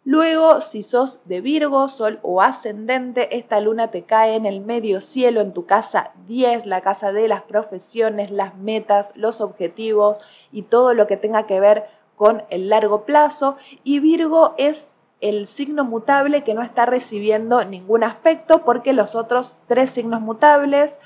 Luego, 0.04 0.62
si 0.62 0.82
sos 0.82 1.20
de 1.26 1.42
Virgo, 1.42 1.88
Sol 1.88 2.20
o 2.24 2.42
ascendente, 2.42 3.38
esta 3.38 3.60
luna 3.60 3.92
te 3.92 4.02
cae 4.02 4.36
en 4.36 4.48
el 4.48 4.60
medio 4.60 5.00
cielo, 5.00 5.42
en 5.42 5.54
tu 5.54 5.68
casa 5.68 6.12
10, 6.28 6.66
la 6.66 6.82
casa 6.82 7.12
de 7.12 7.28
las 7.28 7.44
profesiones, 7.44 8.32
las 8.32 8.58
metas, 8.58 9.16
los 9.16 9.42
objetivos 9.42 10.20
y 10.52 10.64
todo 10.64 10.96
lo 10.96 11.06
que 11.06 11.18
tenga 11.18 11.46
que 11.46 11.60
ver 11.60 11.86
con 12.16 12.44
el 12.50 12.70
largo 12.70 13.06
plazo. 13.06 13.58
Y 13.84 14.00
Virgo 14.00 14.56
es 14.58 14.96
el 15.22 15.48
signo 15.48 15.84
mutable 15.84 16.44
que 16.44 16.56
no 16.56 16.64
está 16.64 16.88
recibiendo 16.88 17.64
ningún 17.64 18.04
aspecto 18.04 18.66
porque 18.66 18.94
los 18.94 19.14
otros 19.14 19.56
tres 19.68 19.92
signos 19.92 20.20
mutables, 20.20 21.00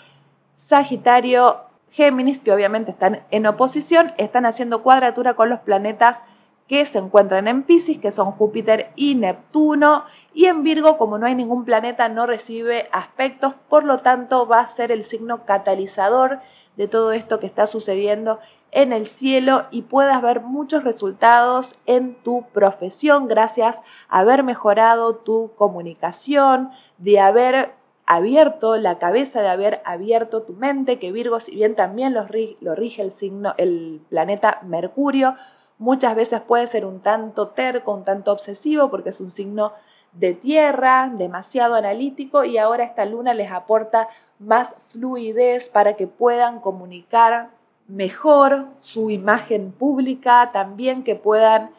Sagitario, 0.55 1.58
Géminis, 1.91 2.39
que 2.39 2.53
obviamente 2.53 2.91
están 2.91 3.23
en 3.29 3.45
oposición, 3.45 4.13
están 4.17 4.45
haciendo 4.45 4.84
cuadratura 4.84 5.34
con 5.34 5.49
los 5.49 5.60
planetas 5.60 6.21
que 6.67 6.86
se 6.86 6.97
encuentran 6.97 7.47
en 7.47 7.63
Pisces, 7.63 7.99
que 7.99 8.12
son 8.12 8.32
Júpiter 8.32 8.91
y 8.95 9.15
Neptuno, 9.15 10.06
y 10.34 10.45
en 10.45 10.63
Virgo, 10.63 10.97
como 10.97 11.17
no 11.17 11.28
hay 11.28 11.36
ningún 11.36 11.63
planeta, 11.63 12.10
no 12.10 12.25
recibe 12.25 12.89
aspectos, 12.91 13.54
por 13.69 13.84
lo 13.84 13.99
tanto 13.99 14.47
va 14.47 14.62
a 14.62 14.67
ser 14.67 14.91
el 14.91 15.04
signo 15.04 15.45
catalizador 15.45 16.39
de 16.75 16.88
todo 16.88 17.12
esto 17.12 17.39
que 17.39 17.45
está 17.45 17.67
sucediendo 17.67 18.39
en 18.71 18.91
el 18.91 19.08
cielo 19.08 19.67
y 19.71 19.84
puedas 19.84 20.21
ver 20.21 20.41
muchos 20.41 20.84
resultados 20.84 21.75
en 21.86 22.15
tu 22.15 22.45
profesión 22.51 23.30
gracias 23.30 23.82
a 24.10 24.19
haber 24.19 24.43
mejorado 24.43 25.15
tu 25.15 25.51
comunicación, 25.56 26.71
de 26.97 27.19
haber 27.21 27.73
abierto 28.06 28.75
la 28.78 28.99
cabeza, 28.99 29.41
de 29.41 29.49
haber 29.49 29.82
abierto 29.86 30.43
tu 30.43 30.54
mente, 30.54 30.99
que 30.99 31.12
Virgo, 31.12 31.39
si 31.39 31.56
bien 31.56 31.75
también 31.75 32.13
lo 32.13 32.25
rige, 32.28 32.58
lo 32.60 32.75
rige 32.75 33.01
el 33.01 33.12
signo, 33.12 33.54
el 33.58 34.01
planeta 34.10 34.60
Mercurio, 34.63 35.36
Muchas 35.77 36.15
veces 36.15 36.41
puede 36.41 36.67
ser 36.67 36.85
un 36.85 37.01
tanto 37.01 37.49
terco, 37.49 37.93
un 37.93 38.03
tanto 38.03 38.31
obsesivo, 38.31 38.89
porque 38.89 39.09
es 39.09 39.19
un 39.19 39.31
signo 39.31 39.73
de 40.13 40.33
tierra, 40.33 41.11
demasiado 41.13 41.75
analítico, 41.75 42.45
y 42.45 42.57
ahora 42.57 42.85
esta 42.85 43.05
luna 43.05 43.33
les 43.33 43.51
aporta 43.51 44.07
más 44.39 44.75
fluidez 44.89 45.67
para 45.69 45.95
que 45.95 46.07
puedan 46.07 46.61
comunicar 46.61 47.49
mejor 47.88 48.67
su 48.79 49.09
imagen 49.09 49.71
pública, 49.71 50.51
también 50.53 51.03
que 51.03 51.15
puedan 51.15 51.71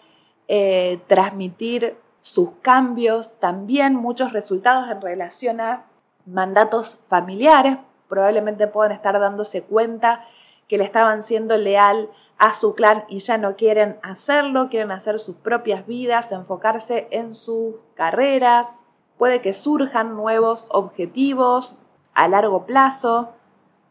eh, 0.48 1.00
transmitir 1.06 1.96
sus 2.20 2.50
cambios, 2.60 3.38
también 3.38 3.94
muchos 3.94 4.32
resultados 4.32 4.90
en 4.90 5.00
relación 5.00 5.60
a 5.60 5.86
mandatos 6.26 6.98
familiares, 7.08 7.78
probablemente 8.08 8.66
puedan 8.66 8.92
estar 8.92 9.18
dándose 9.18 9.62
cuenta 9.62 10.24
que 10.68 10.78
le 10.78 10.84
estaban 10.84 11.22
siendo 11.22 11.56
leal 11.56 12.10
a 12.38 12.54
su 12.54 12.74
clan 12.74 13.04
y 13.08 13.20
ya 13.20 13.38
no 13.38 13.56
quieren 13.56 13.98
hacerlo, 14.02 14.68
quieren 14.68 14.90
hacer 14.90 15.18
sus 15.20 15.36
propias 15.36 15.86
vidas, 15.86 16.32
enfocarse 16.32 17.08
en 17.10 17.34
sus 17.34 17.76
carreras. 17.94 18.80
Puede 19.16 19.40
que 19.40 19.52
surjan 19.52 20.16
nuevos 20.16 20.66
objetivos 20.70 21.76
a 22.14 22.28
largo 22.28 22.66
plazo, 22.66 23.32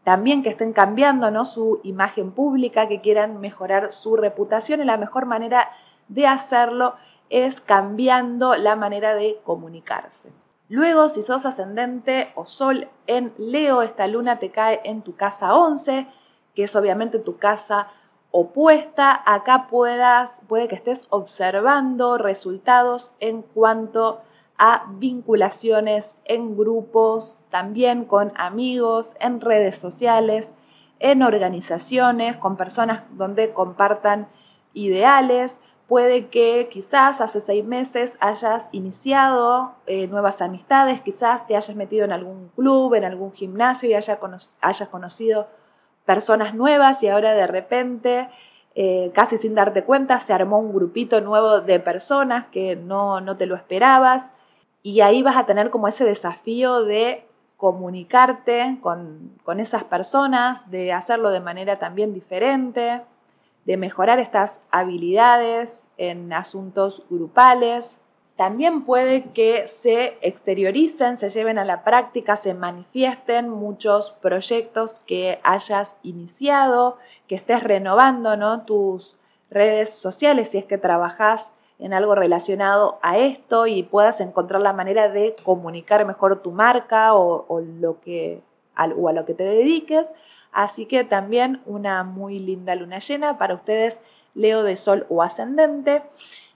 también 0.04 0.42
que 0.42 0.50
estén 0.50 0.72
cambiando 0.72 1.30
¿no? 1.30 1.44
su 1.44 1.80
imagen 1.82 2.30
pública, 2.30 2.86
que 2.86 3.00
quieran 3.00 3.40
mejorar 3.40 3.92
su 3.92 4.16
reputación 4.16 4.80
y 4.80 4.84
la 4.84 4.98
mejor 4.98 5.26
manera 5.26 5.70
de 6.08 6.26
hacerlo 6.26 6.94
es 7.30 7.60
cambiando 7.60 8.54
la 8.56 8.76
manera 8.76 9.14
de 9.14 9.40
comunicarse. 9.42 10.32
Luego, 10.68 11.08
si 11.08 11.22
sos 11.22 11.46
ascendente 11.46 12.32
o 12.34 12.46
sol 12.46 12.88
en 13.06 13.32
Leo, 13.38 13.82
esta 13.82 14.06
luna 14.06 14.38
te 14.38 14.50
cae 14.50 14.80
en 14.84 15.02
tu 15.02 15.14
casa 15.14 15.54
11, 15.54 16.06
que 16.56 16.64
es 16.64 16.74
obviamente 16.74 17.20
tu 17.20 17.36
casa 17.36 17.88
opuesta, 18.32 19.22
acá 19.24 19.68
puedas, 19.68 20.42
puede 20.48 20.66
que 20.68 20.74
estés 20.74 21.06
observando 21.10 22.18
resultados 22.18 23.12
en 23.20 23.42
cuanto 23.42 24.20
a 24.58 24.86
vinculaciones 24.98 26.16
en 26.24 26.56
grupos, 26.56 27.38
también 27.50 28.04
con 28.04 28.32
amigos, 28.36 29.14
en 29.20 29.40
redes 29.40 29.76
sociales, 29.76 30.54
en 30.98 31.22
organizaciones, 31.22 32.36
con 32.36 32.56
personas 32.56 33.02
donde 33.12 33.52
compartan 33.52 34.28
ideales. 34.72 35.58
Puede 35.88 36.28
que 36.28 36.68
quizás 36.70 37.20
hace 37.20 37.40
seis 37.40 37.64
meses 37.64 38.16
hayas 38.20 38.70
iniciado 38.72 39.74
eh, 39.86 40.08
nuevas 40.08 40.40
amistades, 40.40 41.00
quizás 41.02 41.46
te 41.46 41.54
hayas 41.54 41.76
metido 41.76 42.04
en 42.04 42.12
algún 42.12 42.48
club, 42.56 42.94
en 42.94 43.04
algún 43.04 43.32
gimnasio 43.32 43.88
y 43.90 43.94
hayas 43.94 44.88
conocido 44.88 45.48
personas 46.06 46.54
nuevas 46.54 47.02
y 47.02 47.08
ahora 47.08 47.34
de 47.34 47.46
repente, 47.46 48.28
eh, 48.74 49.10
casi 49.14 49.36
sin 49.36 49.54
darte 49.54 49.84
cuenta, 49.84 50.20
se 50.20 50.32
armó 50.32 50.58
un 50.58 50.72
grupito 50.72 51.20
nuevo 51.20 51.60
de 51.60 51.80
personas 51.80 52.46
que 52.46 52.76
no, 52.76 53.20
no 53.20 53.36
te 53.36 53.46
lo 53.46 53.56
esperabas 53.56 54.30
y 54.82 55.00
ahí 55.00 55.22
vas 55.22 55.36
a 55.36 55.46
tener 55.46 55.70
como 55.70 55.88
ese 55.88 56.04
desafío 56.04 56.84
de 56.84 57.26
comunicarte 57.56 58.78
con, 58.80 59.32
con 59.42 59.60
esas 59.60 59.84
personas, 59.84 60.70
de 60.70 60.92
hacerlo 60.92 61.30
de 61.30 61.40
manera 61.40 61.76
también 61.76 62.14
diferente, 62.14 63.02
de 63.64 63.76
mejorar 63.76 64.20
estas 64.20 64.60
habilidades 64.70 65.88
en 65.96 66.32
asuntos 66.32 67.02
grupales. 67.10 68.00
También 68.36 68.84
puede 68.84 69.24
que 69.24 69.66
se 69.66 70.18
exterioricen, 70.20 71.16
se 71.16 71.30
lleven 71.30 71.58
a 71.58 71.64
la 71.64 71.82
práctica, 71.84 72.36
se 72.36 72.52
manifiesten 72.52 73.48
muchos 73.48 74.12
proyectos 74.12 74.92
que 75.06 75.40
hayas 75.42 75.96
iniciado, 76.02 76.98
que 77.28 77.34
estés 77.34 77.62
renovando 77.62 78.36
¿no? 78.36 78.62
tus 78.66 79.16
redes 79.50 79.90
sociales 79.90 80.50
si 80.50 80.58
es 80.58 80.66
que 80.66 80.76
trabajas 80.76 81.50
en 81.78 81.94
algo 81.94 82.14
relacionado 82.14 82.98
a 83.02 83.18
esto 83.18 83.66
y 83.66 83.82
puedas 83.82 84.20
encontrar 84.20 84.60
la 84.60 84.74
manera 84.74 85.08
de 85.08 85.34
comunicar 85.42 86.04
mejor 86.04 86.42
tu 86.42 86.52
marca 86.52 87.14
o, 87.14 87.60
lo 87.60 88.00
que, 88.00 88.42
o 88.96 89.08
a 89.08 89.12
lo 89.12 89.24
que 89.24 89.34
te 89.34 89.44
dediques. 89.44 90.12
Así 90.52 90.84
que 90.86 91.04
también 91.04 91.62
una 91.64 92.02
muy 92.02 92.38
linda 92.38 92.74
luna 92.74 92.98
llena 92.98 93.38
para 93.38 93.54
ustedes, 93.54 94.00
Leo 94.34 94.62
de 94.62 94.76
Sol 94.76 95.06
o 95.08 95.22
Ascendente. 95.22 96.02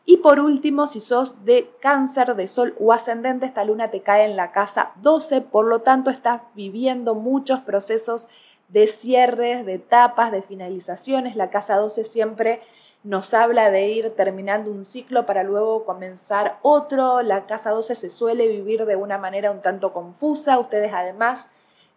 Y 0.05 0.19
por 0.19 0.41
último, 0.41 0.87
si 0.87 1.01
sos 1.01 1.45
de 1.45 1.71
cáncer 1.81 2.35
de 2.35 2.49
sol 2.49 2.75
o 2.81 2.93
ascendente, 2.93 3.47
esta 3.47 3.65
luna 3.65 3.91
te 3.91 4.01
cae 4.01 4.25
en 4.25 4.37
la 4.37 4.51
casa 4.51 4.93
12, 5.03 5.41
por 5.43 5.67
lo 5.67 5.83
tanto 5.83 6.11
estás 6.11 6.43
viviendo 6.55 7.15
muchos 7.15 7.61
procesos 7.61 8.27
de 8.69 8.87
cierres, 8.87 9.67
de 9.67 9.75
etapas, 9.75 10.33
de 10.33 10.43
finalizaciones. 10.43 11.37
La 11.37 11.51
casa 11.51 11.77
12 11.77 12.05
siempre 12.05 12.61
nos 13.03 13.35
habla 13.35 13.71
de 13.71 13.89
ir 13.89 14.11
terminando 14.15 14.71
un 14.71 14.85
ciclo 14.85 15.27
para 15.27 15.43
luego 15.43 15.85
comenzar 15.85 16.59
otro. 16.63 17.23
La 17.23 17.47
casa 17.47 17.71
12 17.71 17.95
se 17.95 18.11
suele 18.11 18.47
vivir 18.49 18.85
de 18.87 18.97
una 18.97 19.19
manera 19.19 19.51
un 19.51 19.63
tanto 19.63 19.93
confusa. 19.93 20.59
Ustedes 20.59 20.93
además 20.93 21.49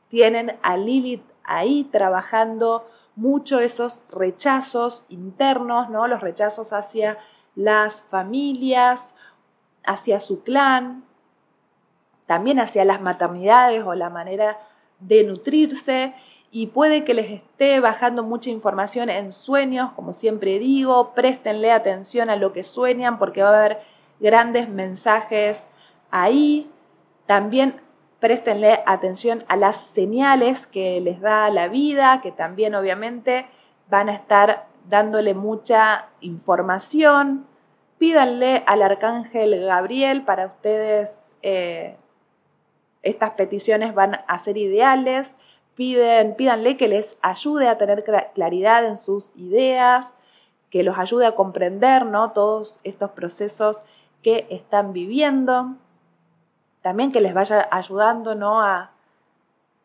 tienen 0.09 0.57
a 0.61 0.77
Lilith 0.77 1.23
ahí 1.43 1.83
trabajando 1.91 2.85
mucho 3.15 3.59
esos 3.59 4.01
rechazos 4.11 5.05
internos, 5.09 5.89
¿no? 5.89 6.07
Los 6.07 6.21
rechazos 6.21 6.73
hacia 6.73 7.17
las 7.55 8.01
familias, 8.01 9.13
hacia 9.85 10.19
su 10.19 10.43
clan, 10.43 11.03
también 12.25 12.59
hacia 12.59 12.85
las 12.85 13.01
maternidades 13.01 13.83
o 13.83 13.93
la 13.95 14.09
manera 14.09 14.57
de 14.99 15.23
nutrirse 15.23 16.13
y 16.55 16.67
puede 16.67 17.03
que 17.03 17.15
les 17.15 17.31
esté 17.31 17.79
bajando 17.79 18.23
mucha 18.23 18.51
información 18.51 19.09
en 19.09 19.31
sueños, 19.31 19.91
como 19.93 20.13
siempre 20.13 20.59
digo, 20.59 21.13
préstenle 21.15 21.71
atención 21.71 22.29
a 22.29 22.35
lo 22.35 22.53
que 22.53 22.63
sueñan 22.63 23.17
porque 23.17 23.41
va 23.41 23.49
a 23.49 23.59
haber 23.59 23.79
grandes 24.19 24.69
mensajes 24.69 25.65
ahí. 26.11 26.69
También 27.25 27.81
préstenle 28.19 28.83
atención 28.85 29.43
a 29.47 29.55
las 29.55 29.77
señales 29.77 30.67
que 30.67 31.01
les 31.01 31.21
da 31.21 31.49
la 31.49 31.67
vida, 31.69 32.21
que 32.21 32.31
también 32.31 32.75
obviamente 32.75 33.47
van 33.89 34.09
a 34.09 34.13
estar 34.13 34.67
dándole 34.89 35.33
mucha 35.33 36.07
información. 36.21 37.45
Pídanle 37.97 38.63
al 38.65 38.81
arcángel 38.81 39.65
Gabriel 39.65 40.23
para 40.23 40.47
ustedes. 40.47 41.31
Eh, 41.41 41.97
estas 43.01 43.31
peticiones 43.31 43.93
van 43.93 44.21
a 44.27 44.39
ser 44.39 44.57
ideales. 44.57 45.37
Piden, 45.75 46.35
pídanle 46.35 46.77
que 46.77 46.87
les 46.87 47.17
ayude 47.21 47.67
a 47.67 47.77
tener 47.77 48.03
claridad 48.33 48.85
en 48.85 48.97
sus 48.97 49.31
ideas, 49.35 50.13
que 50.69 50.83
los 50.83 50.97
ayude 50.97 51.25
a 51.25 51.35
comprender 51.35 52.05
¿no? 52.05 52.31
todos 52.31 52.79
estos 52.83 53.11
procesos 53.11 53.81
que 54.21 54.47
están 54.49 54.93
viviendo. 54.93 55.75
También 56.81 57.11
que 57.11 57.21
les 57.21 57.33
vaya 57.33 57.67
ayudando 57.71 58.35
¿no? 58.35 58.61
a, 58.61 58.92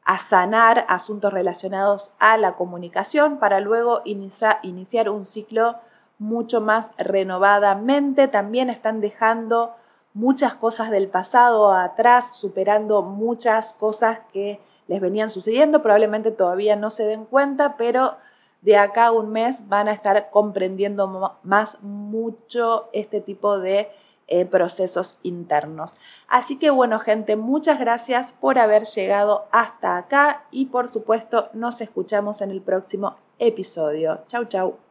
a 0.09 0.17
sanar 0.17 0.87
asuntos 0.89 1.35
relacionados 1.35 2.13
a 2.19 2.39
la 2.39 2.55
comunicación 2.55 3.37
para 3.37 3.61
luego 3.61 4.01
iniciar 4.05 5.11
un 5.11 5.27
ciclo 5.27 5.77
mucho 6.19 6.63
más 6.63 6.93
renovadamente. 6.97 8.27
También 8.27 8.71
están 8.71 9.03
dejando 9.03 9.75
muchas 10.15 10.55
cosas 10.55 10.91
del 10.91 11.09
pasado 11.09 11.75
atrás, 11.75 12.31
superando 12.35 13.03
muchas 13.03 13.75
cosas 13.75 14.21
que 14.33 14.63
les 14.87 15.03
venían 15.03 15.29
sucediendo. 15.29 15.83
Probablemente 15.83 16.31
todavía 16.31 16.75
no 16.75 16.91
se 16.91 17.05
den 17.05 17.27
cuenta, 17.27 17.77
pero 17.77 18.17
de 18.63 18.79
acá 18.79 19.09
a 19.09 19.13
un 19.13 19.29
mes 19.29 19.69
van 19.69 19.89
a 19.89 19.93
estar 19.93 20.31
comprendiendo 20.31 21.37
más 21.43 21.83
mucho 21.83 22.89
este 22.95 23.21
tipo 23.21 23.59
de 23.59 23.91
eh, 24.29 24.45
procesos 24.45 25.19
internos. 25.23 25.95
Así 26.29 26.59
que 26.59 26.71
bueno 26.71 26.99
gente, 26.99 27.37
muchas 27.37 27.79
gracias 27.81 28.33
por 28.33 28.59
haber 28.59 28.85
llegado 28.85 29.47
hasta 29.53 29.97
acá 29.97 30.45
y 30.51 30.67
por 30.67 30.89
supuesto 30.89 31.49
nos 31.55 31.81
escuchamos 31.81 32.41
en 32.41 32.51
el 32.51 32.63
próximo 32.63 33.17
episodio. 33.39 34.21
Chau 34.29 34.45
chau. 34.45 34.88